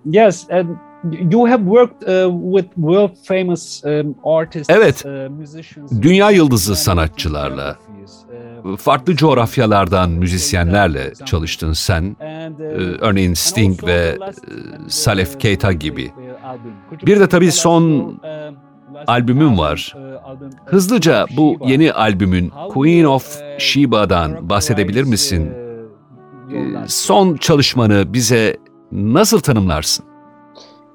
yes, 0.05 0.47
and 0.49 0.77
you 1.31 1.45
have 1.45 1.61
worked 1.61 2.03
uh, 2.03 2.29
with 2.31 2.65
world 2.75 3.11
famous 3.27 3.83
um, 3.85 4.15
artists, 4.23 4.69
Evet. 4.69 5.05
uh, 5.05 6.01
Dünya 6.01 6.29
yıldızı 6.31 6.75
sanatçılarla, 6.75 7.77
farklı 8.79 9.15
coğrafyalardan 9.15 10.09
müzisyenlerle 10.09 11.13
çalıştın 11.25 11.73
sen. 11.73 12.15
and, 12.19 12.59
Ee, 12.59 12.63
uh, 12.75 12.97
Örneğin 12.99 13.33
Sting 13.33 13.83
ve 13.83 13.93
e, 13.93 14.17
and, 14.23 15.35
uh, 15.35 15.39
Keita 15.39 15.71
gibi. 15.71 16.11
Bir 17.05 17.19
de 17.19 17.29
tabii 17.29 17.51
son 17.51 18.05
var. 19.57 19.93
uh, 19.97 19.99
album, 19.99 20.11
uh, 20.15 20.65
Hızlıca 20.65 21.25
bu 21.37 21.57
yeni 21.67 21.93
albümün 21.93 22.51
Queen 22.73 23.03
of 23.05 23.35
uh, 23.41 23.59
Sheba'dan 23.59 24.49
bahsedebilir 24.49 25.03
misin? 25.03 25.49
uh, 25.51 25.65
Ee, 26.53 26.87
Son 26.87 27.35
çalışmanı 27.37 28.13
bize 28.13 28.57
nasıl 28.91 29.39
tanımlarsın? 29.39 30.05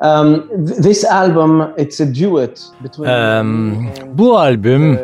Um, 0.01 0.49
th- 0.67 0.83
this 0.83 1.05
album, 1.05 1.73
it's 1.79 2.01
a 2.01 2.15
duet 2.15 2.61
between 2.85 3.07
me 3.07 3.13
and, 3.13 3.87
bu 4.13 4.39
albüm 4.39 4.95
uh, 4.95 4.99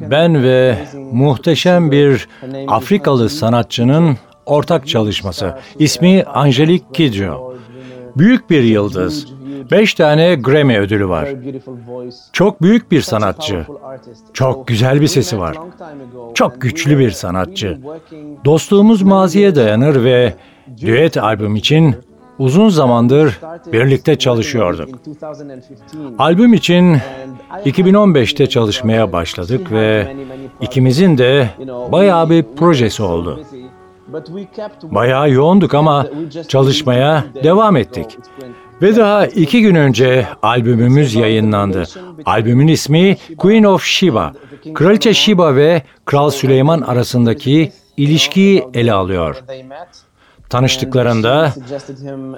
ben 0.00 0.42
ve 0.42 0.78
muhteşem 1.12 1.90
bir 1.90 2.28
Afrikalı 2.68 3.28
sanatçının 3.28 4.16
ortak 4.46 4.88
çalışması. 4.88 5.54
İsmi 5.78 6.24
Angelique 6.24 6.86
Kidjo. 6.92 7.54
Büyük 8.16 8.50
bir 8.50 8.62
yıldız. 8.62 9.26
Beş 9.70 9.94
tane 9.94 10.34
Grammy 10.34 10.78
ödülü 10.78 11.08
var. 11.08 11.28
Çok 12.32 12.62
büyük 12.62 12.90
bir 12.90 13.00
sanatçı. 13.00 13.66
Çok 14.32 14.66
güzel 14.66 15.00
bir 15.00 15.06
sesi 15.06 15.38
var. 15.38 15.56
Çok 16.34 16.60
güçlü 16.60 16.98
bir 16.98 17.10
sanatçı. 17.10 17.78
Dostluğumuz 18.44 19.02
maziye 19.02 19.54
dayanır 19.54 20.04
ve 20.04 20.34
düet 20.80 21.16
albüm 21.16 21.56
için 21.56 21.96
uzun 22.38 22.68
zamandır 22.68 23.40
birlikte 23.72 24.18
çalışıyorduk. 24.18 24.88
Albüm 26.18 26.54
için 26.54 26.96
2015'te 27.64 28.46
çalışmaya 28.46 29.12
başladık 29.12 29.72
ve 29.72 30.16
ikimizin 30.60 31.18
de 31.18 31.48
bayağı 31.92 32.30
bir 32.30 32.44
projesi 32.56 33.02
oldu. 33.02 33.40
Bayağı 34.82 35.30
yoğunduk 35.30 35.74
ama 35.74 36.06
çalışmaya 36.48 37.24
devam 37.44 37.76
ettik. 37.76 38.18
Ve 38.82 38.96
daha 38.96 39.26
iki 39.26 39.62
gün 39.62 39.74
önce 39.74 40.26
albümümüz 40.42 41.14
yayınlandı. 41.14 41.84
Albümün 42.24 42.68
ismi 42.68 43.16
Queen 43.38 43.64
of 43.64 43.84
Sheba. 43.84 44.32
Kraliçe 44.74 45.14
Sheba 45.14 45.56
ve 45.56 45.82
Kral 46.04 46.30
Süleyman 46.30 46.80
arasındaki 46.80 47.72
ilişkiyi 47.96 48.64
ele 48.74 48.92
alıyor. 48.92 49.42
Tanıştıklarında 50.48 51.52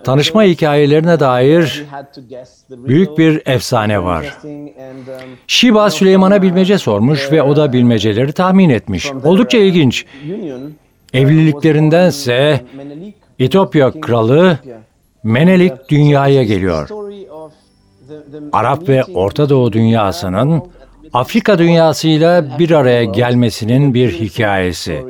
tanışma 0.04 0.42
hikayelerine 0.42 1.20
dair 1.20 1.84
büyük 2.70 3.18
bir 3.18 3.42
efsane 3.46 4.04
var. 4.04 4.38
Şiba 5.46 5.90
Süleyman'a 5.90 6.42
bilmece 6.42 6.78
sormuş 6.78 7.32
ve 7.32 7.42
o 7.42 7.56
da 7.56 7.72
bilmeceleri 7.72 8.32
tahmin 8.32 8.70
etmiş. 8.70 9.12
Oldukça 9.24 9.58
ilginç. 9.58 10.04
Evliliklerindense 11.12 12.64
İtopya 13.38 14.00
kralı 14.00 14.58
Menelik 15.22 15.88
dünyaya 15.88 16.44
geliyor. 16.44 16.88
Arap 18.52 18.88
ve 18.88 19.04
Orta 19.04 19.48
Doğu 19.48 19.72
dünyasının 19.72 20.62
Afrika 21.12 21.58
dünyasıyla 21.58 22.58
bir 22.58 22.70
araya 22.70 23.04
gelmesinin 23.04 23.94
bir 23.94 24.12
hikayesi. 24.12 25.04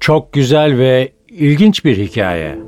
Çok 0.00 0.32
güzel 0.32 0.78
ve 0.78 1.12
ilginç 1.28 1.84
bir 1.84 1.98
hikaye. 1.98 2.58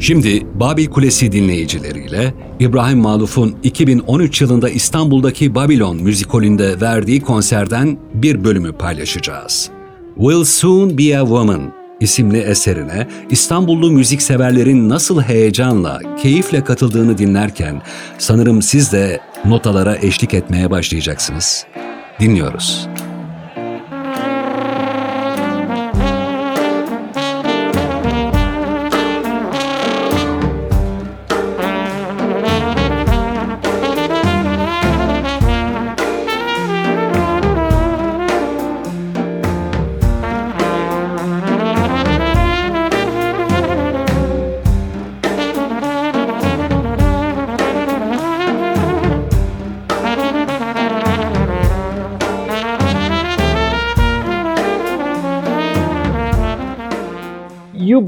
Şimdi 0.00 0.46
Babil 0.54 0.86
Kulesi 0.86 1.32
dinleyicileriyle 1.32 2.34
İbrahim 2.60 2.98
Maluf'un 2.98 3.56
2013 3.62 4.40
yılında 4.40 4.70
İstanbul'daki 4.70 5.54
Babylon 5.54 5.96
müzikolünde 5.96 6.80
verdiği 6.80 7.20
konserden 7.20 7.98
bir 8.14 8.44
bölümü 8.44 8.72
paylaşacağız. 8.72 9.70
Will 10.16 10.44
Soon 10.44 10.98
Be 10.98 11.18
a 11.18 11.20
Woman 11.20 11.77
isimli 12.00 12.38
eserine 12.38 13.06
İstanbullu 13.30 13.90
müzikseverlerin 13.90 14.88
nasıl 14.88 15.20
heyecanla, 15.22 16.00
keyifle 16.22 16.64
katıldığını 16.64 17.18
dinlerken 17.18 17.82
sanırım 18.18 18.62
siz 18.62 18.92
de 18.92 19.20
notalara 19.44 19.96
eşlik 19.96 20.34
etmeye 20.34 20.70
başlayacaksınız. 20.70 21.66
Dinliyoruz. 22.20 22.88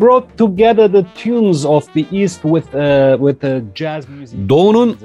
Brought 0.00 0.38
together 0.38 0.92
the 0.92 1.06
tunes 1.22 1.64
of 1.64 1.84
the 1.94 2.04
East 2.12 2.42
with 2.42 2.74
uh, 2.74 3.18
with 3.18 3.40
the 3.40 3.62
jazz 3.74 4.08
music. 4.08 4.48
Doğu'nun 4.48 4.88
uh, 4.88 4.96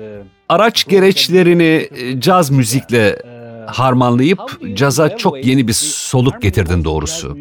Araç 0.50 0.88
gereçlerini 0.88 1.88
e, 1.96 2.22
caz 2.22 2.50
müzikle 2.50 3.16
uh, 3.24 3.74
harmanlayıp 3.74 4.40
caza 4.76 5.18
çok 5.18 5.46
yeni 5.46 5.68
bir 5.68 5.74
soluk 5.74 6.42
getirdin 6.42 6.84
doğrusu. 6.84 7.38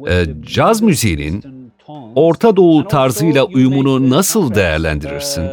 uh, 0.00 0.06
the 0.06 0.42
caz 0.42 0.82
müziğinin? 0.82 1.44
Orta 2.14 2.56
Doğu 2.56 2.88
tarzıyla 2.88 3.44
uyumunu 3.44 4.10
nasıl 4.10 4.54
değerlendirirsin? 4.54 5.42
uh, 5.42 5.46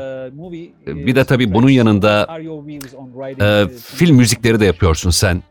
uh, 0.87 1.05
Bir 1.05 1.15
de 1.15 1.23
tabii 1.23 1.53
bunun 1.53 1.69
yanında 1.69 2.27
e, 3.39 3.63
uh, 3.63 3.69
film 3.95 4.15
müzikleri 4.15 4.59
de 4.59 4.65
yapıyorsun 4.65 5.09
sen. 5.09 5.43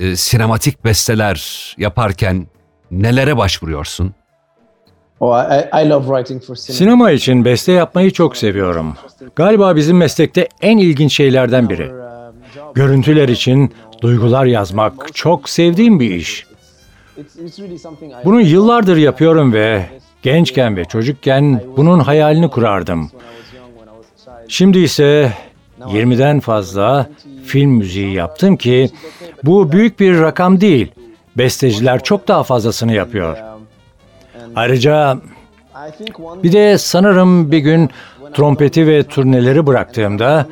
E, 0.00 0.16
sinematik 0.16 0.84
besteler 0.84 1.74
yaparken 1.78 2.46
nelere 2.90 3.36
başvuruyorsun? 3.36 4.14
Sinema 6.76 7.10
için 7.10 7.44
beste 7.44 7.72
yapmayı 7.72 8.10
çok 8.10 8.36
seviyorum. 8.36 8.94
Galiba 9.36 9.76
bizim 9.76 9.96
meslekte 9.96 10.48
en 10.60 10.78
ilginç 10.78 11.14
şeylerden 11.14 11.68
biri. 11.68 11.90
Görüntüler 12.74 13.28
için 13.28 13.72
duygular 14.00 14.44
yazmak 14.44 15.14
çok 15.14 15.48
sevdiğim 15.48 16.00
bir 16.00 16.10
iş. 16.10 16.46
Bunu 18.24 18.40
yıllardır 18.40 18.96
yapıyorum 18.96 19.52
ve 19.52 19.86
gençken 20.22 20.76
ve 20.76 20.84
çocukken 20.84 21.62
bunun 21.76 22.00
hayalini 22.00 22.50
kurardım. 22.50 23.10
Şimdi 24.48 24.78
ise 24.78 25.32
20'den 25.80 26.40
fazla 26.40 27.06
film 27.44 27.70
müziği 27.70 28.12
yaptım 28.14 28.56
ki 28.56 28.90
bu 29.42 29.72
büyük 29.72 30.00
bir 30.00 30.20
rakam 30.20 30.60
değil. 30.60 30.92
Besteciler 31.36 32.02
çok 32.02 32.28
daha 32.28 32.42
fazlasını 32.42 32.92
yapıyor. 32.92 33.53
Ayrıca 34.56 35.18
bir 36.42 36.52
de 36.52 36.78
sanırım 36.78 37.52
bir 37.52 37.58
gün 37.58 37.90
trompeti 38.34 38.86
ve 38.86 39.02
turneleri 39.02 39.66
bıraktığımda 39.66 40.46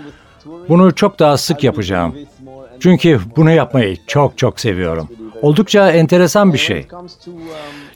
bunu 0.69 0.95
çok 0.95 1.19
daha 1.19 1.37
sık 1.37 1.65
yapacağım. 1.65 2.15
Çünkü 2.81 3.21
bunu 3.37 3.51
yapmayı 3.51 3.97
çok 4.07 4.39
çok 4.39 4.61
seviyorum. 4.61 5.09
Oldukça 5.43 5.91
enteresan 5.91 6.53
bir 6.53 6.59
şey. 6.59 6.87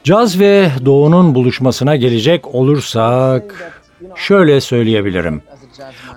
Caz 0.05 0.41
ve 0.41 0.71
doğunun 0.85 1.35
buluşmasına 1.35 1.97
gelecek 1.97 2.55
olursak 2.55 3.73
şöyle 4.15 4.61
söyleyebilirim. 4.61 5.43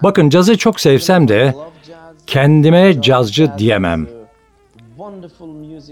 Bakın 0.04 0.30
cazı 0.30 0.58
çok 0.58 0.80
sevsem 0.80 1.28
de 1.28 1.56
kendime 2.28 3.02
cazcı 3.02 3.52
diyemem. 3.58 4.19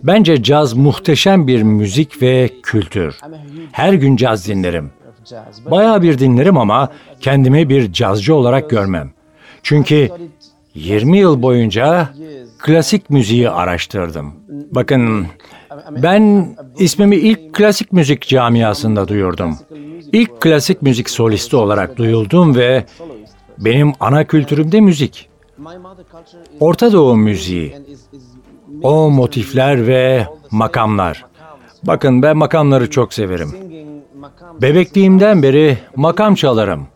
Bence 0.04 0.44
caz 0.44 0.74
muhteşem 0.74 1.48
bir 1.48 1.64
müzik 1.64 2.22
ve 2.22 2.50
kültür. 2.64 3.18
Her 3.72 3.94
gün 3.94 4.16
caz 4.16 4.48
dinlerim. 4.48 4.92
Bayağı 5.72 6.02
bir 6.02 6.20
dinlerim 6.20 6.58
ama 6.58 6.90
kendimi 7.20 7.70
bir 7.70 7.94
cazcı 7.94 8.36
olarak 8.36 8.70
görmem. 8.70 9.12
Çünkü 9.64 10.10
20 10.74 11.18
yıl 11.18 11.42
boyunca 11.42 12.10
klasik 12.60 13.10
müziği 13.10 13.50
araştırdım. 13.50 14.34
Bakın 14.72 15.28
ben 15.90 16.56
ismimi 16.80 17.16
ilk 17.16 17.54
klasik 17.54 17.92
müzik 17.94 18.28
camiasında 18.28 19.08
duyurdum. 19.08 19.58
İlk 20.14 20.42
klasik 20.42 20.82
müzik 20.82 21.10
solisti 21.10 21.56
olarak 21.56 21.98
duyuldum 21.98 22.56
ve 22.56 22.86
benim 23.58 23.94
ana 24.00 24.28
kültürümde 24.28 24.82
müzik. 24.82 25.30
Orta 26.60 26.94
Doğu 26.94 27.16
müziği. 27.16 27.76
O 28.84 29.10
motifler 29.10 29.88
ve 29.88 30.28
makamlar. 30.52 31.26
Bakın 31.84 32.22
ben 32.22 32.38
makamları 32.38 32.90
çok 32.90 33.14
severim. 33.14 33.52
Bebekliğimden 34.62 35.44
beri 35.44 35.78
makam 35.96 36.36
çalarım. 36.36 36.88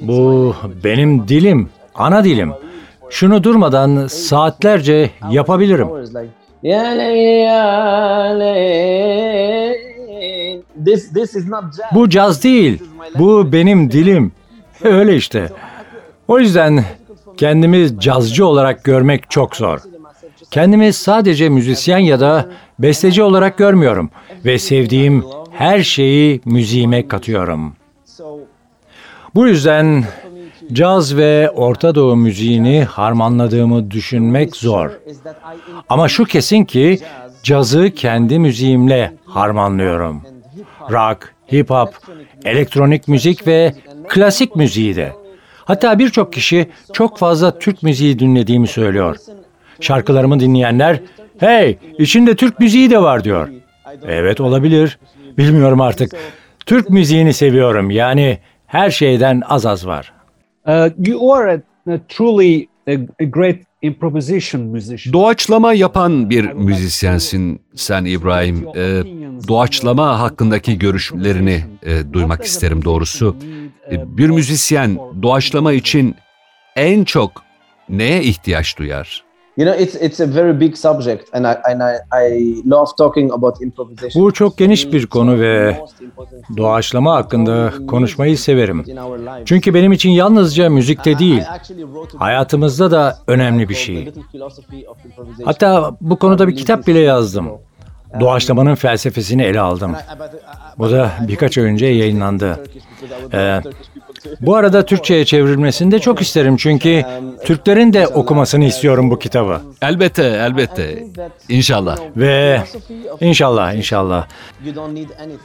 Bu 0.00 0.54
benim 0.84 1.28
dilim, 1.28 1.68
ana 1.94 2.24
dilim. 2.24 2.52
Şunu 3.10 3.44
durmadan 3.44 4.06
saatlerce 4.06 5.10
yapabilirim. 5.30 5.88
Bu 11.94 12.08
caz 12.08 12.44
değil, 12.44 12.82
bu 13.18 13.52
benim 13.52 13.90
dilim. 13.90 14.32
Öyle 14.84 15.16
işte. 15.16 15.48
O 16.28 16.38
yüzden 16.38 16.84
kendimi 17.36 18.00
cazcı 18.00 18.46
olarak 18.46 18.84
görmek 18.84 19.30
çok 19.30 19.56
zor. 19.56 19.80
Kendimi 20.54 20.92
sadece 20.92 21.48
müzisyen 21.48 21.98
ya 21.98 22.20
da 22.20 22.48
besteci 22.78 23.22
olarak 23.22 23.58
görmüyorum 23.58 24.10
ve 24.44 24.58
sevdiğim 24.58 25.24
her 25.50 25.82
şeyi 25.82 26.40
müziğime 26.44 27.08
katıyorum. 27.08 27.76
Bu 29.34 29.46
yüzden 29.46 30.04
caz 30.72 31.16
ve 31.16 31.50
Orta 31.50 31.94
Doğu 31.94 32.16
müziğini 32.16 32.84
harmanladığımı 32.84 33.90
düşünmek 33.90 34.56
zor. 34.56 34.90
Ama 35.88 36.08
şu 36.08 36.24
kesin 36.24 36.64
ki 36.64 36.98
cazı 37.42 37.90
kendi 37.90 38.38
müziğimle 38.38 39.12
harmanlıyorum. 39.26 40.22
Rock, 40.90 41.32
hip 41.52 41.70
hop, 41.70 41.94
elektronik 42.44 43.08
müzik 43.08 43.46
ve 43.46 43.74
klasik 44.08 44.56
müziği 44.56 44.96
de. 44.96 45.12
Hatta 45.64 45.98
birçok 45.98 46.32
kişi 46.32 46.70
çok 46.92 47.18
fazla 47.18 47.58
Türk 47.58 47.82
müziği 47.82 48.18
dinlediğimi 48.18 48.66
söylüyor. 48.66 49.16
Şarkılarımı 49.80 50.40
dinleyenler, 50.40 51.00
hey 51.38 51.78
içinde 51.98 52.36
Türk 52.36 52.60
müziği 52.60 52.90
de 52.90 53.02
var 53.02 53.24
diyor. 53.24 53.48
Evet 54.06 54.40
olabilir. 54.40 54.98
Bilmiyorum 55.38 55.80
artık. 55.80 56.16
Türk 56.66 56.90
müziğini 56.90 57.32
seviyorum. 57.32 57.90
Yani 57.90 58.38
her 58.66 58.90
şeyden 58.90 59.42
az 59.48 59.66
az 59.66 59.86
var. 59.86 60.12
Uh, 60.66 61.08
you 61.08 61.34
are 61.34 61.52
a, 61.86 61.92
a 61.92 61.98
truly 62.08 62.66
a, 62.88 63.24
great 63.24 63.56
improvisation 63.82 64.62
musician. 64.62 65.12
Doğaçlama 65.12 65.72
yapan 65.72 66.30
bir 66.30 66.44
müzisyensin 66.52 67.60
sen 67.74 68.04
İbrahim. 68.04 68.66
Ee, 68.76 69.02
doğaçlama 69.48 70.20
hakkındaki 70.20 70.78
görüşlerini 70.78 71.64
e, 71.82 72.12
duymak 72.12 72.44
isterim 72.44 72.84
doğrusu. 72.84 73.36
E, 73.90 74.16
bir 74.18 74.30
müzisyen 74.30 74.98
doğaçlama 75.22 75.72
için 75.72 76.14
en 76.76 77.04
çok 77.04 77.42
neye 77.88 78.22
ihtiyaç 78.22 78.78
duyar? 78.78 79.23
You 79.56 79.66
know, 79.66 79.82
it's 79.82 79.94
it's 79.94 80.20
a 80.20 80.26
very 80.26 80.60
big 80.60 80.76
subject, 80.76 81.28
and 81.32 81.44
I 81.44 81.72
and 81.72 81.80
I, 81.80 81.94
I 82.12 82.62
love 82.66 82.86
talking 82.98 83.32
about 83.32 83.62
improvisation. 83.62 84.24
Bu 84.24 84.32
çok 84.32 84.58
geniş 84.58 84.92
bir 84.92 85.06
konu 85.06 85.40
ve 85.40 85.80
doğaçlama 86.56 87.14
hakkında 87.14 87.72
konuşmayı 87.88 88.38
severim. 88.38 88.84
Çünkü 89.44 89.74
benim 89.74 89.92
için 89.92 90.10
yalnızca 90.10 90.70
müzikte 90.70 91.18
değil, 91.18 91.42
hayatımızda 92.16 92.90
da 92.90 93.18
önemli 93.26 93.68
bir 93.68 93.74
şey. 93.74 94.12
Hatta 95.44 95.96
bu 96.00 96.18
konuda 96.18 96.48
bir 96.48 96.56
kitap 96.56 96.86
bile 96.86 97.00
yazdım. 97.00 97.48
Doğaçlamanın 98.20 98.74
felsefesini 98.74 99.42
ele 99.42 99.60
aldım. 99.60 99.96
Bu 100.78 100.90
da 100.90 101.10
birkaç 101.28 101.58
ay 101.58 101.64
önce 101.64 101.86
yayınlandı. 101.86 102.64
Ee, 103.32 103.60
bu 104.40 104.56
arada 104.56 104.86
Türkçe'ye 104.86 105.24
çevrilmesini 105.24 105.90
de 105.92 105.98
çok 105.98 106.22
isterim 106.22 106.56
çünkü 106.56 107.02
Türklerin 107.44 107.92
de 107.92 108.06
okumasını 108.06 108.64
istiyorum 108.64 109.10
bu 109.10 109.18
kitabı. 109.18 109.60
Elbette, 109.82 110.22
elbette. 110.24 111.04
İnşallah. 111.48 111.98
Ve 112.16 112.62
inşallah, 113.20 113.74
inşallah. 113.74 114.26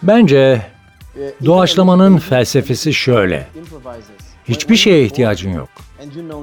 Bence 0.04 0.62
doğaçlamanın 1.46 2.18
felsefesi 2.18 2.94
şöyle. 2.94 3.48
Hiçbir 4.50 4.76
şeye 4.76 5.06
ihtiyacın 5.06 5.54
yok. 5.54 5.70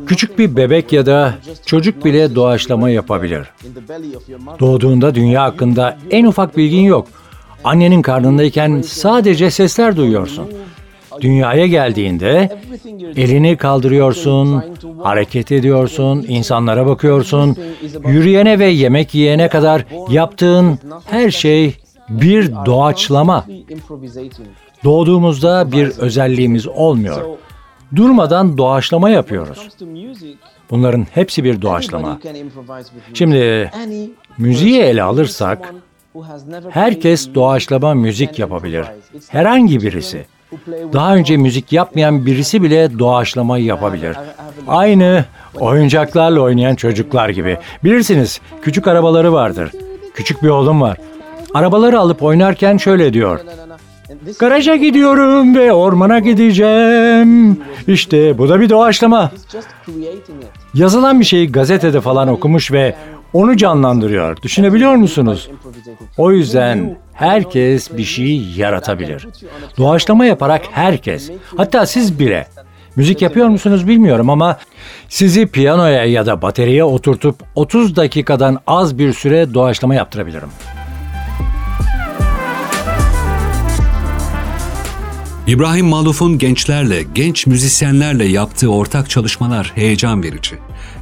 Küçük 0.07 0.39
bir 0.39 0.57
bebek 0.57 0.93
ya 0.93 1.07
da 1.07 1.35
çocuk 1.67 2.05
bile 2.05 2.35
doğaçlama 2.35 2.91
yapabilir. 2.91 3.47
Doğduğunda 4.61 5.15
dünya 5.15 5.43
hakkında 5.43 5.99
en 6.11 6.25
ufak 6.27 6.57
bilgin 6.57 6.83
yok. 6.83 7.09
Annenin 7.65 8.03
karnındayken 8.03 8.83
sadece 8.83 9.51
sesler 9.51 9.97
duyuyorsun. 9.97 10.47
Dünyaya 11.21 11.67
geldiğinde 11.67 12.59
elini 13.17 13.57
kaldırıyorsun, 13.57 14.65
hareket 15.03 15.53
ediyorsun, 15.53 16.25
insanlara 16.29 16.87
bakıyorsun. 16.87 17.57
Yürüyene 18.07 18.59
ve 18.59 18.67
yemek 18.67 19.15
yiyene 19.15 19.49
kadar 19.49 19.85
yaptığın 20.11 20.79
her 21.07 21.31
şey 21.31 21.77
bir 22.09 22.53
doğaçlama. 22.67 23.47
Doğduğumuzda 24.85 25.73
bir 25.73 25.89
özelliğimiz 25.89 26.67
olmuyor. 26.67 27.23
Durmadan 27.97 28.59
doğaçlama 28.59 29.11
yapıyoruz. 29.11 29.69
Bunların 30.71 31.07
hepsi 31.15 31.45
bir 31.45 31.63
doğaçlama. 31.63 32.19
Şimdi 33.15 33.71
müziği 34.39 34.81
ele 34.81 35.03
alırsak 35.03 35.75
herkes 36.71 37.35
doğaçlama 37.35 37.95
müzik 37.95 38.39
yapabilir. 38.39 38.87
Herhangi 39.29 39.83
birisi. 39.83 40.27
Daha 40.93 41.15
önce 41.17 41.37
müzik 41.37 41.73
yapmayan 41.73 42.27
birisi 42.27 42.63
bile 42.63 42.99
doğaçlama 42.99 43.59
yapabilir. 43.59 44.17
Aynı 44.69 45.25
oyuncaklarla 45.61 46.41
oynayan 46.41 46.75
çocuklar 46.75 47.29
gibi. 47.29 47.59
Bilirsiniz 47.85 48.41
küçük 48.63 48.89
arabaları 48.89 49.33
vardır. 49.33 49.71
Küçük 50.15 50.43
bir 50.43 50.49
oğlum 50.49 50.81
var. 50.81 50.97
Arabaları 51.55 51.99
alıp 51.99 52.23
oynarken 52.23 52.77
şöyle 52.77 53.13
diyor. 53.13 53.41
Garaja 54.39 54.77
gidiyorum 54.77 55.55
ve 55.55 55.73
ormana 55.73 56.19
gideceğim. 56.19 57.61
İşte 57.89 58.39
bu 58.39 58.49
da 58.49 58.61
bir 58.61 58.69
doğaçlama. 58.69 59.31
Yazılan 60.75 61.21
bir 61.21 61.25
şeyi 61.25 61.53
gazetede 61.53 62.01
falan 62.01 62.29
okumuş 62.29 62.73
ve 62.73 62.95
onu 63.33 63.57
canlandırıyor. 63.57 64.43
Düşünebiliyor 64.43 64.95
musunuz? 64.95 65.51
O 66.17 66.33
yüzden 66.33 66.97
herkes 67.13 67.97
bir 67.97 68.05
şey 68.05 68.43
yaratabilir. 68.57 69.29
Doğaçlama 69.79 70.25
yaparak 70.27 70.63
herkes, 70.73 71.31
hatta 71.57 71.87
siz 71.87 72.19
bile. 72.19 72.47
Müzik 72.97 73.23
yapıyor 73.23 73.49
musunuz 73.49 73.89
bilmiyorum 73.89 74.31
ama 74.31 74.59
sizi 75.09 75.47
piyanoya 75.47 76.05
ya 76.05 76.27
da 76.27 76.43
bateriye 76.43 76.85
oturtup 76.85 77.37
30 77.55 77.97
dakikadan 77.97 78.61
az 78.67 78.99
bir 78.99 79.13
süre 79.13 79.55
doğaçlama 79.55 79.95
yaptırabilirim. 79.95 80.49
İbrahim 85.47 85.87
Maluf'un 85.87 86.39
gençlerle, 86.39 87.03
genç 87.15 87.47
müzisyenlerle 87.47 88.25
yaptığı 88.25 88.73
ortak 88.73 89.11
çalışmalar 89.11 89.73
heyecan 89.75 90.23
verici. 90.23 90.57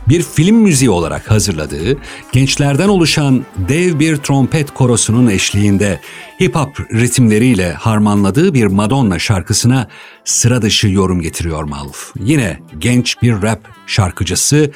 Bir 0.09 0.23
film 0.23 0.57
müziği 0.57 0.91
olarak 0.91 1.31
hazırladığı, 1.31 1.99
gençlerden 2.33 2.89
oluşan 2.89 3.47
dev 3.57 3.99
bir 3.99 4.17
trompet 4.17 4.75
korosunun 4.75 5.27
eşliğinde 5.27 6.01
hip 6.41 6.55
hop 6.55 6.81
ritimleriyle 6.93 7.73
harmanladığı 7.73 8.55
bir 8.55 8.67
Madonna 8.67 9.19
şarkısına 9.19 9.89
sıra 10.25 10.63
dışı 10.63 10.89
yorum 10.89 11.21
getiriyor 11.21 11.65
Maluf. 11.65 12.13
Yine 12.21 12.61
genç 12.79 13.23
bir 13.23 13.43
rap 13.43 13.61
şarkıcısı 13.87 14.71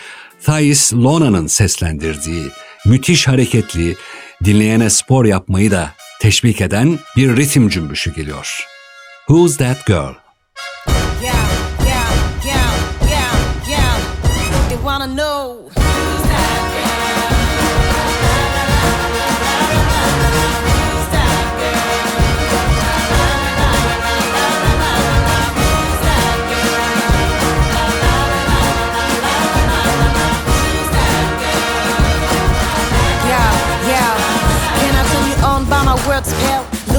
Thais 0.45 0.95
Lona'nın 0.95 1.47
seslendirdiği 1.47 2.47
müthiş 2.87 3.29
hareketli, 3.29 3.97
dinleyene 4.45 4.91
spor 4.91 5.25
yapmayı 5.25 5.71
da 5.71 5.91
teşvik 6.21 6.61
eden 6.61 6.99
bir 7.17 7.37
ritim 7.37 7.69
cümbüşü 7.69 8.15
geliyor. 8.15 8.78
Who's 9.29 9.59
That 9.59 9.85
Girl? 9.85 10.17
Yeah, 11.21 11.37
yeah, 11.85 12.41
yeah, 12.43 12.71
yeah, 13.13 13.69
yeah. 13.69 14.69
They 14.71 14.77
wanna 14.77 15.07
know. 15.07 15.68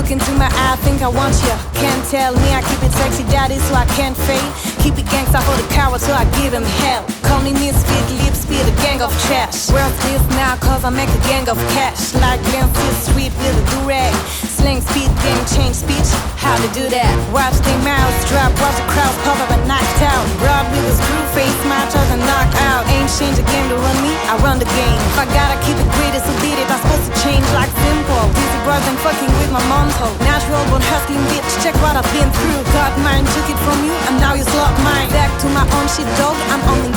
Look 0.10 0.22
into 0.22 0.40
my 0.40 0.50
eye, 0.50 0.76
think 0.78 1.04
I 1.04 1.08
want 1.08 1.38
ya. 1.46 1.56
Can't 1.76 2.04
tell 2.10 2.34
me 2.34 2.50
I 2.50 2.64
keep 2.66 2.82
it 2.82 2.92
sexy, 2.94 3.22
daddy, 3.30 3.60
so 3.60 3.76
I 3.76 3.86
can't 3.94 4.18
fade. 4.18 4.42
Keep 4.82 4.98
it 4.98 5.06
gangsta 5.06 5.38
hold 5.38 5.62
a 5.62 5.70
coward, 5.70 6.02
so 6.02 6.14
I 6.14 6.26
give 6.42 6.52
him 6.52 6.64
hell. 6.82 7.06
Call 7.22 7.44
me 7.44 7.54
misfit, 7.54 8.10
lips 8.26 8.44
be 8.48 8.58
the 8.58 8.74
gang 8.82 9.04
of 9.04 9.14
trash. 9.30 9.70
Where's 9.70 9.94
this 10.02 10.26
now, 10.34 10.56
cause 10.56 10.84
I 10.84 10.90
make 10.90 11.10
a 11.10 11.22
gang 11.30 11.48
of 11.48 11.58
cash. 11.78 12.16
Like 12.16 12.42
Glenn 12.50 12.74
sweet 13.06 13.32
with 13.38 13.54
a 13.54 13.66
do-rag. 13.70 14.49
Sling 14.60 14.84
speed, 14.84 15.08
game 15.24 15.40
change 15.48 15.80
speech, 15.80 16.12
how 16.36 16.52
to 16.60 16.68
do 16.76 16.84
that. 16.92 17.08
Watch 17.32 17.56
their 17.64 17.80
mouths 17.80 18.20
drop, 18.28 18.52
watch 18.60 18.76
the 18.76 18.84
crowd 18.92 19.16
pop 19.24 19.40
up 19.40 19.56
and 19.56 19.64
knocked 19.64 20.04
out. 20.04 20.20
Broad 20.36 20.68
with 20.76 20.84
a 20.84 20.96
screw 21.00 21.26
face, 21.32 21.60
my 21.64 21.80
charge 21.88 22.12
and 22.12 22.20
knock 22.28 22.52
out. 22.68 22.84
Ain't 22.92 23.08
change 23.08 23.40
the 23.40 23.48
game 23.48 23.72
to 23.72 23.80
run 23.80 23.98
me, 24.04 24.12
I 24.28 24.36
run 24.44 24.60
the 24.60 24.68
game. 24.68 25.00
If 25.16 25.16
I 25.16 25.32
gotta 25.32 25.56
keep 25.64 25.80
it 25.80 25.90
great, 25.96 26.12
so 26.20 26.32
beat 26.44 26.60
it, 26.60 26.68
I'm 26.68 26.76
supposed 26.84 27.08
to 27.08 27.14
change 27.24 27.48
like 27.56 27.72
simple. 27.72 28.24
Dizzy 28.36 28.60
bros 28.68 28.84
and 28.84 29.00
with 29.40 29.52
my 29.56 29.64
mom 29.72 29.88
told. 29.96 30.20
Natural 30.28 30.60
born 30.68 30.84
hustling 30.92 31.24
bitch, 31.32 31.48
check 31.64 31.76
what 31.80 31.96
I've 31.96 32.12
been 32.12 32.28
through. 32.28 32.60
God 32.76 32.92
mine 33.00 33.24
took 33.32 33.48
it 33.48 33.60
from 33.64 33.80
you, 33.88 33.96
and 34.12 34.20
now 34.20 34.36
you 34.36 34.44
slot 34.44 34.76
mine. 34.84 35.08
Back 35.16 35.32
to 35.40 35.48
my 35.56 35.64
own 35.64 35.88
shit, 35.88 36.10
dog. 36.20 36.36
I'm 36.52 36.60
only 36.68 36.90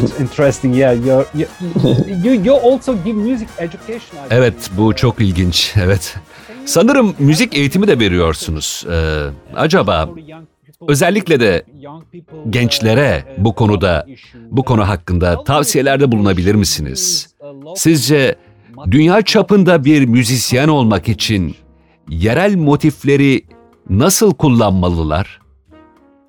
That's 0.00 0.20
interesting. 0.20 0.74
Yeah, 0.74 0.92
you're, 0.92 1.26
you 1.34 1.46
you 2.24 2.44
you 2.44 2.54
also 2.72 2.94
give 3.04 3.16
music 3.16 3.48
education. 3.58 4.16
I 4.16 4.26
Evet, 4.30 4.70
bu 4.76 4.94
çok 4.94 5.20
ilginç. 5.20 5.74
Evet. 5.84 6.16
Sanırım 6.66 7.14
müzik 7.18 7.56
eğitimi 7.56 7.88
de 7.88 7.98
veriyorsunuz. 7.98 8.84
Ee, 8.90 9.24
acaba 9.56 10.08
özellikle 10.88 11.40
de 11.40 11.64
gençlere 12.50 13.24
bu 13.38 13.54
konuda, 13.54 14.06
bu 14.50 14.62
konu 14.62 14.88
hakkında 14.88 15.44
tavsiyelerde 15.44 16.12
bulunabilir 16.12 16.54
misiniz? 16.54 17.34
Sizce 17.76 18.34
dünya 18.90 19.22
çapında 19.22 19.84
bir 19.84 20.06
müzisyen 20.06 20.68
olmak 20.68 21.08
için 21.08 21.54
yerel 22.08 22.56
motifleri 22.56 23.42
nasıl 23.90 24.34
kullanmalılar? 24.34 25.40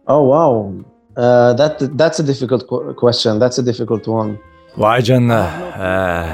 Oh 0.08 0.22
wow, 0.22 0.86
uh, 1.18 1.58
that 1.58 1.82
that's 1.98 2.20
a 2.20 2.28
difficult 2.28 2.68
qu- 2.68 2.96
question. 2.96 3.40
That's 3.40 3.60
a 3.60 3.66
difficult 3.66 4.08
one. 4.08 4.32
Vay 4.78 5.02
canına. 5.02 5.48
Ee, 5.80 6.26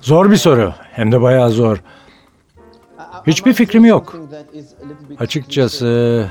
zor 0.00 0.30
bir 0.30 0.36
soru. 0.36 0.72
Hem 0.92 1.12
de 1.12 1.20
bayağı 1.22 1.50
zor. 1.50 1.82
Hiçbir 3.26 3.52
fikrim 3.52 3.84
yok. 3.84 4.16
Açıkçası 5.18 6.26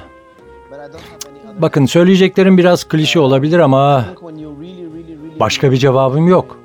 bakın 1.59 1.85
söyleyeceklerim 1.85 2.57
biraz 2.57 2.83
klişe 2.83 3.19
olabilir 3.19 3.59
ama 3.59 4.05
başka 5.39 5.71
bir 5.71 5.77
cevabım 5.77 6.27
yok. 6.27 6.57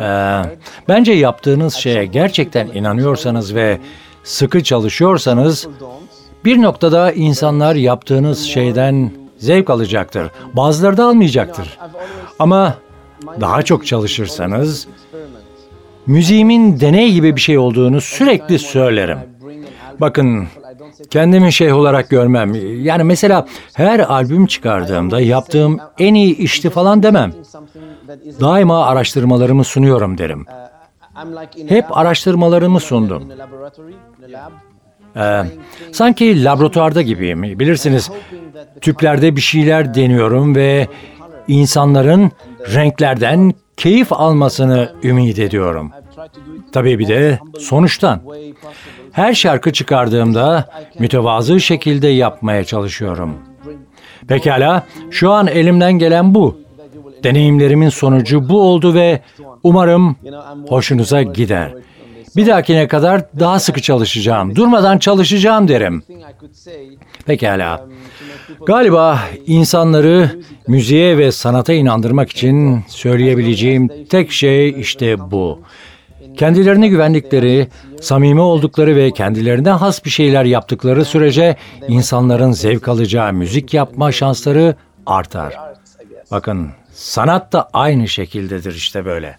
Ee, 0.00 0.42
bence 0.88 1.12
yaptığınız 1.12 1.74
şeye 1.74 2.06
gerçekten 2.06 2.66
inanıyorsanız 2.66 3.54
ve 3.54 3.78
sıkı 4.24 4.62
çalışıyorsanız 4.62 5.68
bir 6.44 6.62
noktada 6.62 7.12
insanlar 7.12 7.74
yaptığınız 7.74 8.42
şeyden 8.42 9.10
zevk 9.38 9.70
alacaktır. 9.70 10.30
Bazıları 10.52 10.96
da 10.96 11.04
almayacaktır. 11.04 11.78
Ama 12.38 12.74
daha 13.40 13.62
çok 13.62 13.86
çalışırsanız 13.86 14.88
müziğimin 16.06 16.80
deney 16.80 17.12
gibi 17.12 17.36
bir 17.36 17.40
şey 17.40 17.58
olduğunu 17.58 18.00
sürekli 18.00 18.58
söylerim. 18.58 19.18
Bakın 20.00 20.46
kendimi 21.10 21.52
şey 21.52 21.72
olarak 21.72 22.10
görmem. 22.10 22.54
Yani 22.84 23.04
mesela 23.04 23.46
her 23.74 24.00
albüm 24.00 24.46
çıkardığımda 24.46 25.20
yaptığım 25.20 25.78
en 25.98 26.14
iyi 26.14 26.36
işti 26.36 26.70
falan 26.70 27.02
demem. 27.02 27.32
Daima 28.40 28.86
araştırmalarımı 28.86 29.64
sunuyorum 29.64 30.18
derim. 30.18 30.46
Hep 31.68 31.96
araştırmalarımı 31.96 32.80
sundum. 32.80 33.28
Ee, 35.18 35.42
sanki 35.92 36.44
laboratuvarda 36.44 37.02
gibiyim. 37.02 37.42
Bilirsiniz 37.42 38.10
tüplerde 38.80 39.36
bir 39.36 39.40
şeyler 39.40 39.94
deniyorum 39.94 40.56
ve 40.56 40.88
insanların 41.48 42.30
renklerden 42.74 43.52
keyif 43.76 44.12
almasını 44.12 44.92
ümit 45.02 45.38
ediyorum. 45.38 45.92
Tabii 46.72 46.98
bir 46.98 47.08
de 47.08 47.38
sonuçtan. 47.58 48.20
Her 49.12 49.34
şarkı 49.34 49.72
çıkardığımda 49.72 50.68
mütevazı 50.98 51.60
şekilde 51.60 52.08
yapmaya 52.08 52.64
çalışıyorum. 52.64 53.34
Pekala, 54.28 54.86
şu 55.10 55.30
an 55.30 55.46
elimden 55.46 55.92
gelen 55.92 56.34
bu. 56.34 56.60
Deneyimlerimin 57.24 57.88
sonucu 57.88 58.48
bu 58.48 58.62
oldu 58.62 58.94
ve 58.94 59.20
umarım 59.62 60.16
hoşunuza 60.68 61.22
gider. 61.22 61.72
Bir 62.38 62.46
dahakine 62.46 62.88
kadar 62.88 63.22
daha 63.40 63.60
sıkı 63.60 63.82
çalışacağım, 63.82 64.56
durmadan 64.56 64.98
çalışacağım 64.98 65.68
derim. 65.68 66.02
Pekala. 67.26 67.86
Galiba 68.66 69.20
insanları 69.46 70.30
müziğe 70.68 71.18
ve 71.18 71.32
sanata 71.32 71.72
inandırmak 71.72 72.30
için 72.30 72.84
söyleyebileceğim 72.88 73.88
tek 74.10 74.32
şey 74.32 74.80
işte 74.80 75.30
bu. 75.30 75.60
Kendilerine 76.36 76.88
güvendikleri, 76.88 77.68
samimi 78.00 78.40
oldukları 78.40 78.96
ve 78.96 79.10
kendilerinden 79.10 79.76
has 79.76 80.04
bir 80.04 80.10
şeyler 80.10 80.44
yaptıkları 80.44 81.04
sürece 81.04 81.56
insanların 81.88 82.52
zevk 82.52 82.88
alacağı 82.88 83.32
müzik 83.32 83.74
yapma 83.74 84.12
şansları 84.12 84.74
artar. 85.06 85.54
Bakın 86.30 86.70
sanat 86.92 87.52
da 87.52 87.70
aynı 87.72 88.08
şekildedir 88.08 88.74
işte 88.74 89.04
böyle. 89.04 89.38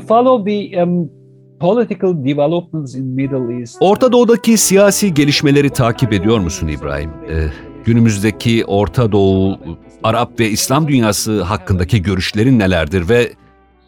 Follow 0.00 0.44
the 0.44 0.82
um, 0.82 1.10
political 1.60 2.24
developments 2.24 2.94
in 2.94 3.04
Middle 3.04 3.60
East? 3.60 3.76
Orta 3.80 4.12
Doğu'daki 4.12 4.58
siyasi 4.58 5.14
gelişmeleri 5.14 5.70
takip 5.70 6.12
ediyor 6.12 6.38
musun 6.38 6.68
İbrahim? 6.68 7.10
Ee, 7.10 7.46
günümüzdeki 7.84 8.64
Orta 8.64 9.12
Doğu, 9.12 9.58
Arap 10.02 10.40
ve 10.40 10.48
İslam 10.48 10.88
dünyası 10.88 11.42
hakkındaki 11.42 12.02
görüşlerin 12.02 12.58
nelerdir 12.58 13.08
ve 13.08 13.32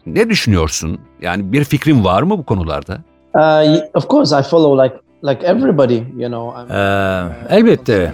ne 0.05 0.29
düşünüyorsun? 0.29 0.99
Yani 1.21 1.51
bir 1.51 1.63
fikrin 1.63 2.03
var 2.03 2.21
mı 2.21 2.37
bu 2.37 2.43
konularda? 2.43 3.01
Uh, 3.35 3.79
of 3.93 4.09
course, 4.09 4.39
I 4.39 4.43
follow 4.43 4.83
like 4.83 4.95
like 5.23 5.47
everybody. 5.47 6.01
You 6.17 6.29
know. 6.29 6.75
Ee, 6.75 7.57
elbette 7.57 8.13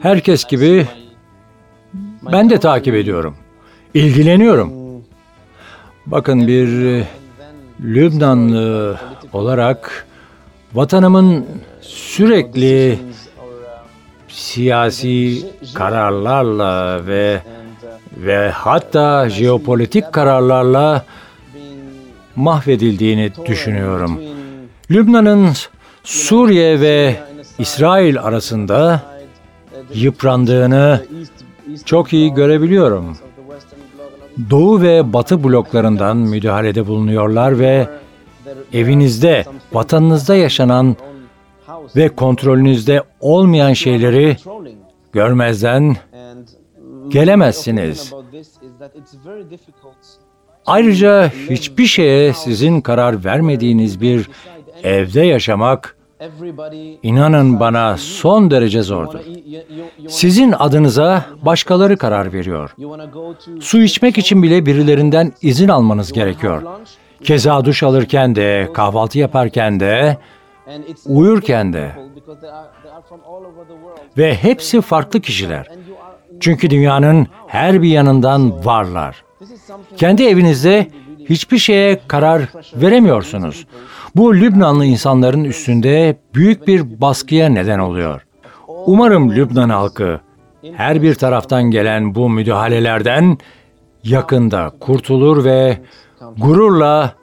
herkes 0.00 0.44
gibi 0.44 0.86
ben 2.32 2.50
de 2.50 2.60
takip 2.60 2.94
ediyorum. 2.94 3.36
İlgileniyorum. 3.94 4.72
Bakın 6.06 6.46
bir 6.46 7.02
Lübnanlı 7.84 8.98
olarak 9.32 10.06
vatanımın 10.74 11.46
sürekli 11.80 12.98
siyasi 14.28 15.42
kararlarla 15.74 17.06
ve 17.06 17.42
ve 18.16 18.50
hatta 18.50 19.30
jeopolitik 19.30 20.12
kararlarla 20.12 21.04
mahvedildiğini 22.36 23.32
düşünüyorum. 23.46 24.20
Lübnan'ın 24.90 25.52
Suriye 26.04 26.80
ve 26.80 27.16
İsrail 27.58 28.20
arasında 28.20 29.02
yıprandığını 29.94 31.04
çok 31.84 32.12
iyi 32.12 32.34
görebiliyorum. 32.34 33.16
Doğu 34.50 34.82
ve 34.82 35.12
Batı 35.12 35.44
bloklarından 35.44 36.16
müdahalede 36.16 36.86
bulunuyorlar 36.86 37.58
ve 37.58 37.88
evinizde, 38.72 39.44
vatanınızda 39.72 40.34
yaşanan 40.34 40.96
ve 41.96 42.08
kontrolünüzde 42.08 43.02
olmayan 43.20 43.72
şeyleri 43.72 44.36
görmezden 45.12 45.96
gelemezsiniz. 47.08 48.12
Ayrıca 50.66 51.28
hiçbir 51.50 51.86
şeye 51.86 52.32
sizin 52.32 52.80
karar 52.80 53.24
vermediğiniz 53.24 54.00
bir 54.00 54.30
evde 54.82 55.20
yaşamak 55.20 55.96
İnanın 57.02 57.60
bana 57.60 57.96
son 57.96 58.50
derece 58.50 58.82
zordur. 58.82 59.20
Sizin 60.08 60.54
adınıza 60.58 61.24
başkaları 61.42 61.96
karar 61.96 62.32
veriyor. 62.32 62.74
Su 63.60 63.82
içmek 63.82 64.18
için 64.18 64.42
bile 64.42 64.66
birilerinden 64.66 65.32
izin 65.42 65.68
almanız 65.68 66.12
gerekiyor. 66.12 66.62
Keza 67.24 67.64
duş 67.64 67.82
alırken 67.82 68.36
de, 68.36 68.68
kahvaltı 68.74 69.18
yaparken 69.18 69.80
de, 69.80 70.18
uyurken 71.06 71.72
de. 71.72 71.92
Ve 74.18 74.34
hepsi 74.34 74.80
farklı 74.80 75.20
kişiler. 75.20 75.66
Çünkü 76.40 76.70
dünyanın 76.70 77.26
her 77.46 77.82
bir 77.82 77.88
yanından 77.88 78.64
varlar. 78.64 79.24
Kendi 79.96 80.22
evinizde 80.24 80.86
hiçbir 81.28 81.58
şeye 81.58 82.00
karar 82.08 82.42
veremiyorsunuz. 82.74 83.66
Bu 84.16 84.34
Lübnanlı 84.34 84.84
insanların 84.84 85.44
üstünde 85.44 86.16
büyük 86.34 86.66
bir 86.66 87.00
baskıya 87.00 87.48
neden 87.48 87.78
oluyor. 87.78 88.26
Umarım 88.86 89.30
Lübnan 89.36 89.68
halkı 89.68 90.20
her 90.74 91.02
bir 91.02 91.14
taraftan 91.14 91.62
gelen 91.62 92.14
bu 92.14 92.30
müdahalelerden 92.30 93.38
yakında 94.04 94.72
kurtulur 94.80 95.44
ve 95.44 95.78
gururla 96.38 97.14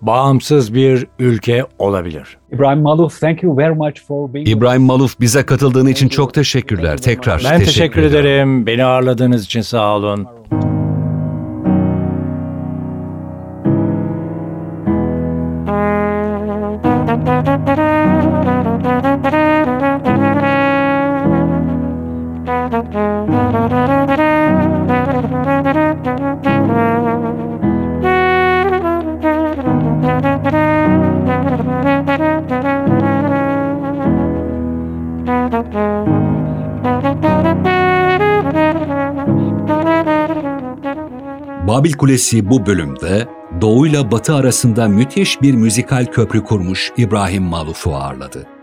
bağımsız 0.00 0.74
bir 0.74 1.06
ülke 1.18 1.64
olabilir. 1.78 2.38
İbrahim 2.52 2.82
Maluf, 2.82 3.20
thank 3.20 3.42
you 3.42 3.56
very 3.56 3.74
much 3.74 4.00
for 4.08 4.34
being 4.34 4.48
İbrahim 4.48 4.82
Maluf 4.82 5.20
bize 5.20 5.42
katıldığın 5.42 5.86
için 5.86 6.08
çok 6.08 6.34
teşekkürler. 6.34 6.96
Tekrar 6.96 7.42
Ben 7.50 7.58
teşekkür, 7.58 8.02
ederim. 8.02 8.66
Beni 8.66 8.84
ağırladığınız 8.84 9.44
için 9.44 9.60
sağ 9.60 9.96
olun. 9.96 10.26
Babil 41.68 41.92
Kulesi 41.92 42.50
bu 42.50 42.66
bölümde 42.66 43.28
doğuyla 43.60 44.10
batı 44.10 44.34
arasında 44.34 44.88
müthiş 44.88 45.42
bir 45.42 45.54
müzikal 45.54 46.06
köprü 46.06 46.44
kurmuş 46.44 46.92
İbrahim 46.96 47.42
Maluf'u 47.42 47.94
ağırladı. 47.94 48.59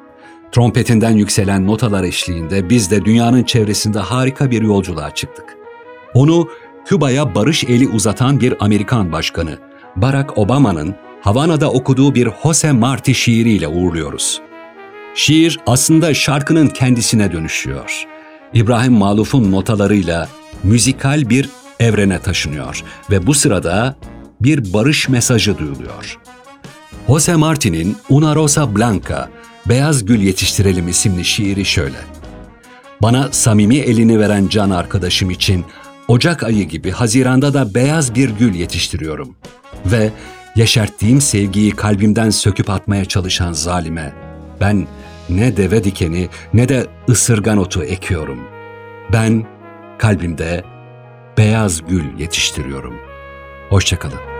Trompetinden 0.51 1.11
yükselen 1.11 1.67
notalar 1.67 2.03
eşliğinde 2.03 2.69
biz 2.69 2.91
de 2.91 3.05
dünyanın 3.05 3.43
çevresinde 3.43 3.99
harika 3.99 4.51
bir 4.51 4.61
yolculuğa 4.61 5.15
çıktık. 5.15 5.57
Onu 6.13 6.49
Küba'ya 6.85 7.35
barış 7.35 7.63
eli 7.63 7.87
uzatan 7.87 8.39
bir 8.39 8.53
Amerikan 8.59 9.11
başkanı 9.11 9.57
Barack 9.95 10.37
Obama'nın 10.37 10.95
Havana'da 11.21 11.71
okuduğu 11.71 12.15
bir 12.15 12.29
Jose 12.43 12.71
Marti 12.71 13.15
şiiriyle 13.15 13.67
uğurluyoruz. 13.67 14.41
Şiir 15.15 15.59
aslında 15.67 16.13
şarkının 16.13 16.67
kendisine 16.67 17.31
dönüşüyor. 17.31 18.07
İbrahim 18.53 18.93
Maluf'un 18.93 19.51
notalarıyla 19.51 20.29
müzikal 20.63 21.29
bir 21.29 21.49
evrene 21.79 22.19
taşınıyor 22.19 22.83
ve 23.11 23.27
bu 23.27 23.33
sırada 23.33 23.95
bir 24.41 24.73
barış 24.73 25.09
mesajı 25.09 25.57
duyuluyor. 25.57 26.19
Jose 27.07 27.35
Martin'in 27.35 27.97
Una 28.09 28.35
Rosa 28.35 28.75
Blanca, 28.75 29.29
Beyaz 29.69 30.05
Gül 30.05 30.21
Yetiştirelim 30.21 30.87
isimli 30.87 31.25
şiiri 31.25 31.65
şöyle. 31.65 31.97
Bana 33.01 33.31
samimi 33.31 33.77
elini 33.77 34.19
veren 34.19 34.47
can 34.47 34.69
arkadaşım 34.69 35.29
için 35.29 35.65
Ocak 36.07 36.43
ayı 36.43 36.63
gibi 36.63 36.91
Haziran'da 36.91 37.53
da 37.53 37.73
beyaz 37.73 38.15
bir 38.15 38.29
gül 38.29 38.55
yetiştiriyorum. 38.55 39.35
Ve 39.85 40.09
yeşerttiğim 40.55 41.21
sevgiyi 41.21 41.71
kalbimden 41.71 42.29
söküp 42.29 42.69
atmaya 42.69 43.05
çalışan 43.05 43.53
zalime 43.53 44.13
ben 44.61 44.87
ne 45.29 45.57
deve 45.57 45.83
dikeni 45.83 46.29
ne 46.53 46.69
de 46.69 46.87
ısırgan 47.09 47.57
otu 47.57 47.83
ekiyorum. 47.83 48.39
Ben 49.13 49.45
kalbimde 49.97 50.63
beyaz 51.37 51.81
gül 51.87 52.19
yetiştiriyorum. 52.19 52.93
Hoşçakalın. 53.69 54.36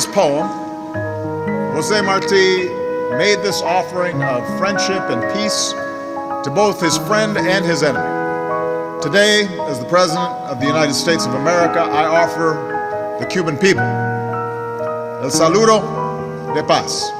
Famous 0.00 0.14
poem, 0.14 0.46
Jose 1.74 2.00
Marti 2.02 2.68
made 3.18 3.42
this 3.44 3.60
offering 3.60 4.22
of 4.22 4.46
friendship 4.58 5.02
and 5.10 5.20
peace 5.34 5.72
to 6.44 6.50
both 6.54 6.80
his 6.80 6.96
friend 6.98 7.36
and 7.36 7.64
his 7.64 7.82
enemy. 7.82 9.02
Today, 9.02 9.46
as 9.68 9.78
the 9.78 9.86
President 9.88 10.30
of 10.48 10.60
the 10.60 10.66
United 10.66 10.94
States 10.94 11.26
of 11.26 11.34
America, 11.34 11.80
I 11.80 12.06
offer 12.06 13.18
the 13.20 13.26
Cuban 13.26 13.58
people 13.58 13.82
el 15.22 15.30
saludo 15.30 16.54
de 16.54 16.62
paz. 16.62 17.19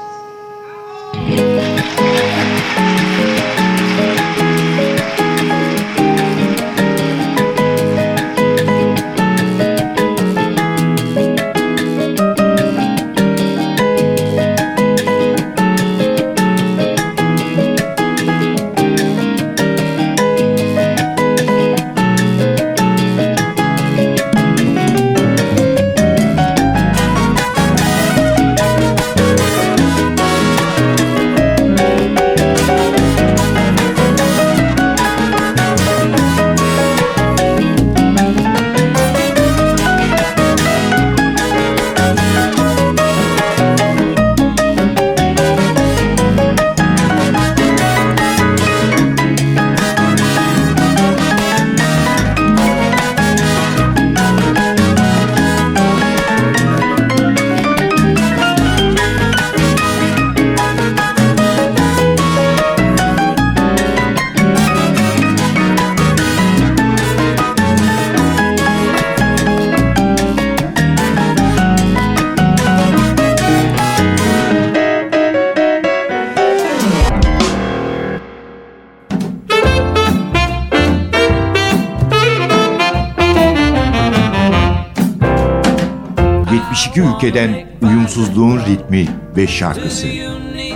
72 87.23 87.27
ülkeden 87.27 87.67
uyumsuzluğun 87.81 88.59
ritmi 88.59 89.07
ve 89.37 89.47
şarkısı. 89.47 90.07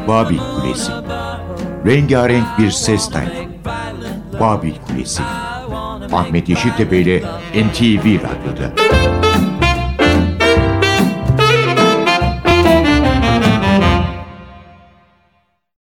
Babil 0.07 0.37
Kulesi. 0.37 0.91
Rengarenk 1.85 2.45
bir 2.59 2.71
ses 2.71 3.09
tayfı. 3.09 3.45
Babil 4.39 4.73
Kulesi. 4.87 5.21
Ahmet 6.13 6.49
Yeşiltepe 6.49 6.97
ile 6.97 7.19
NTV 7.53 8.05
Radyo'da. 8.05 8.84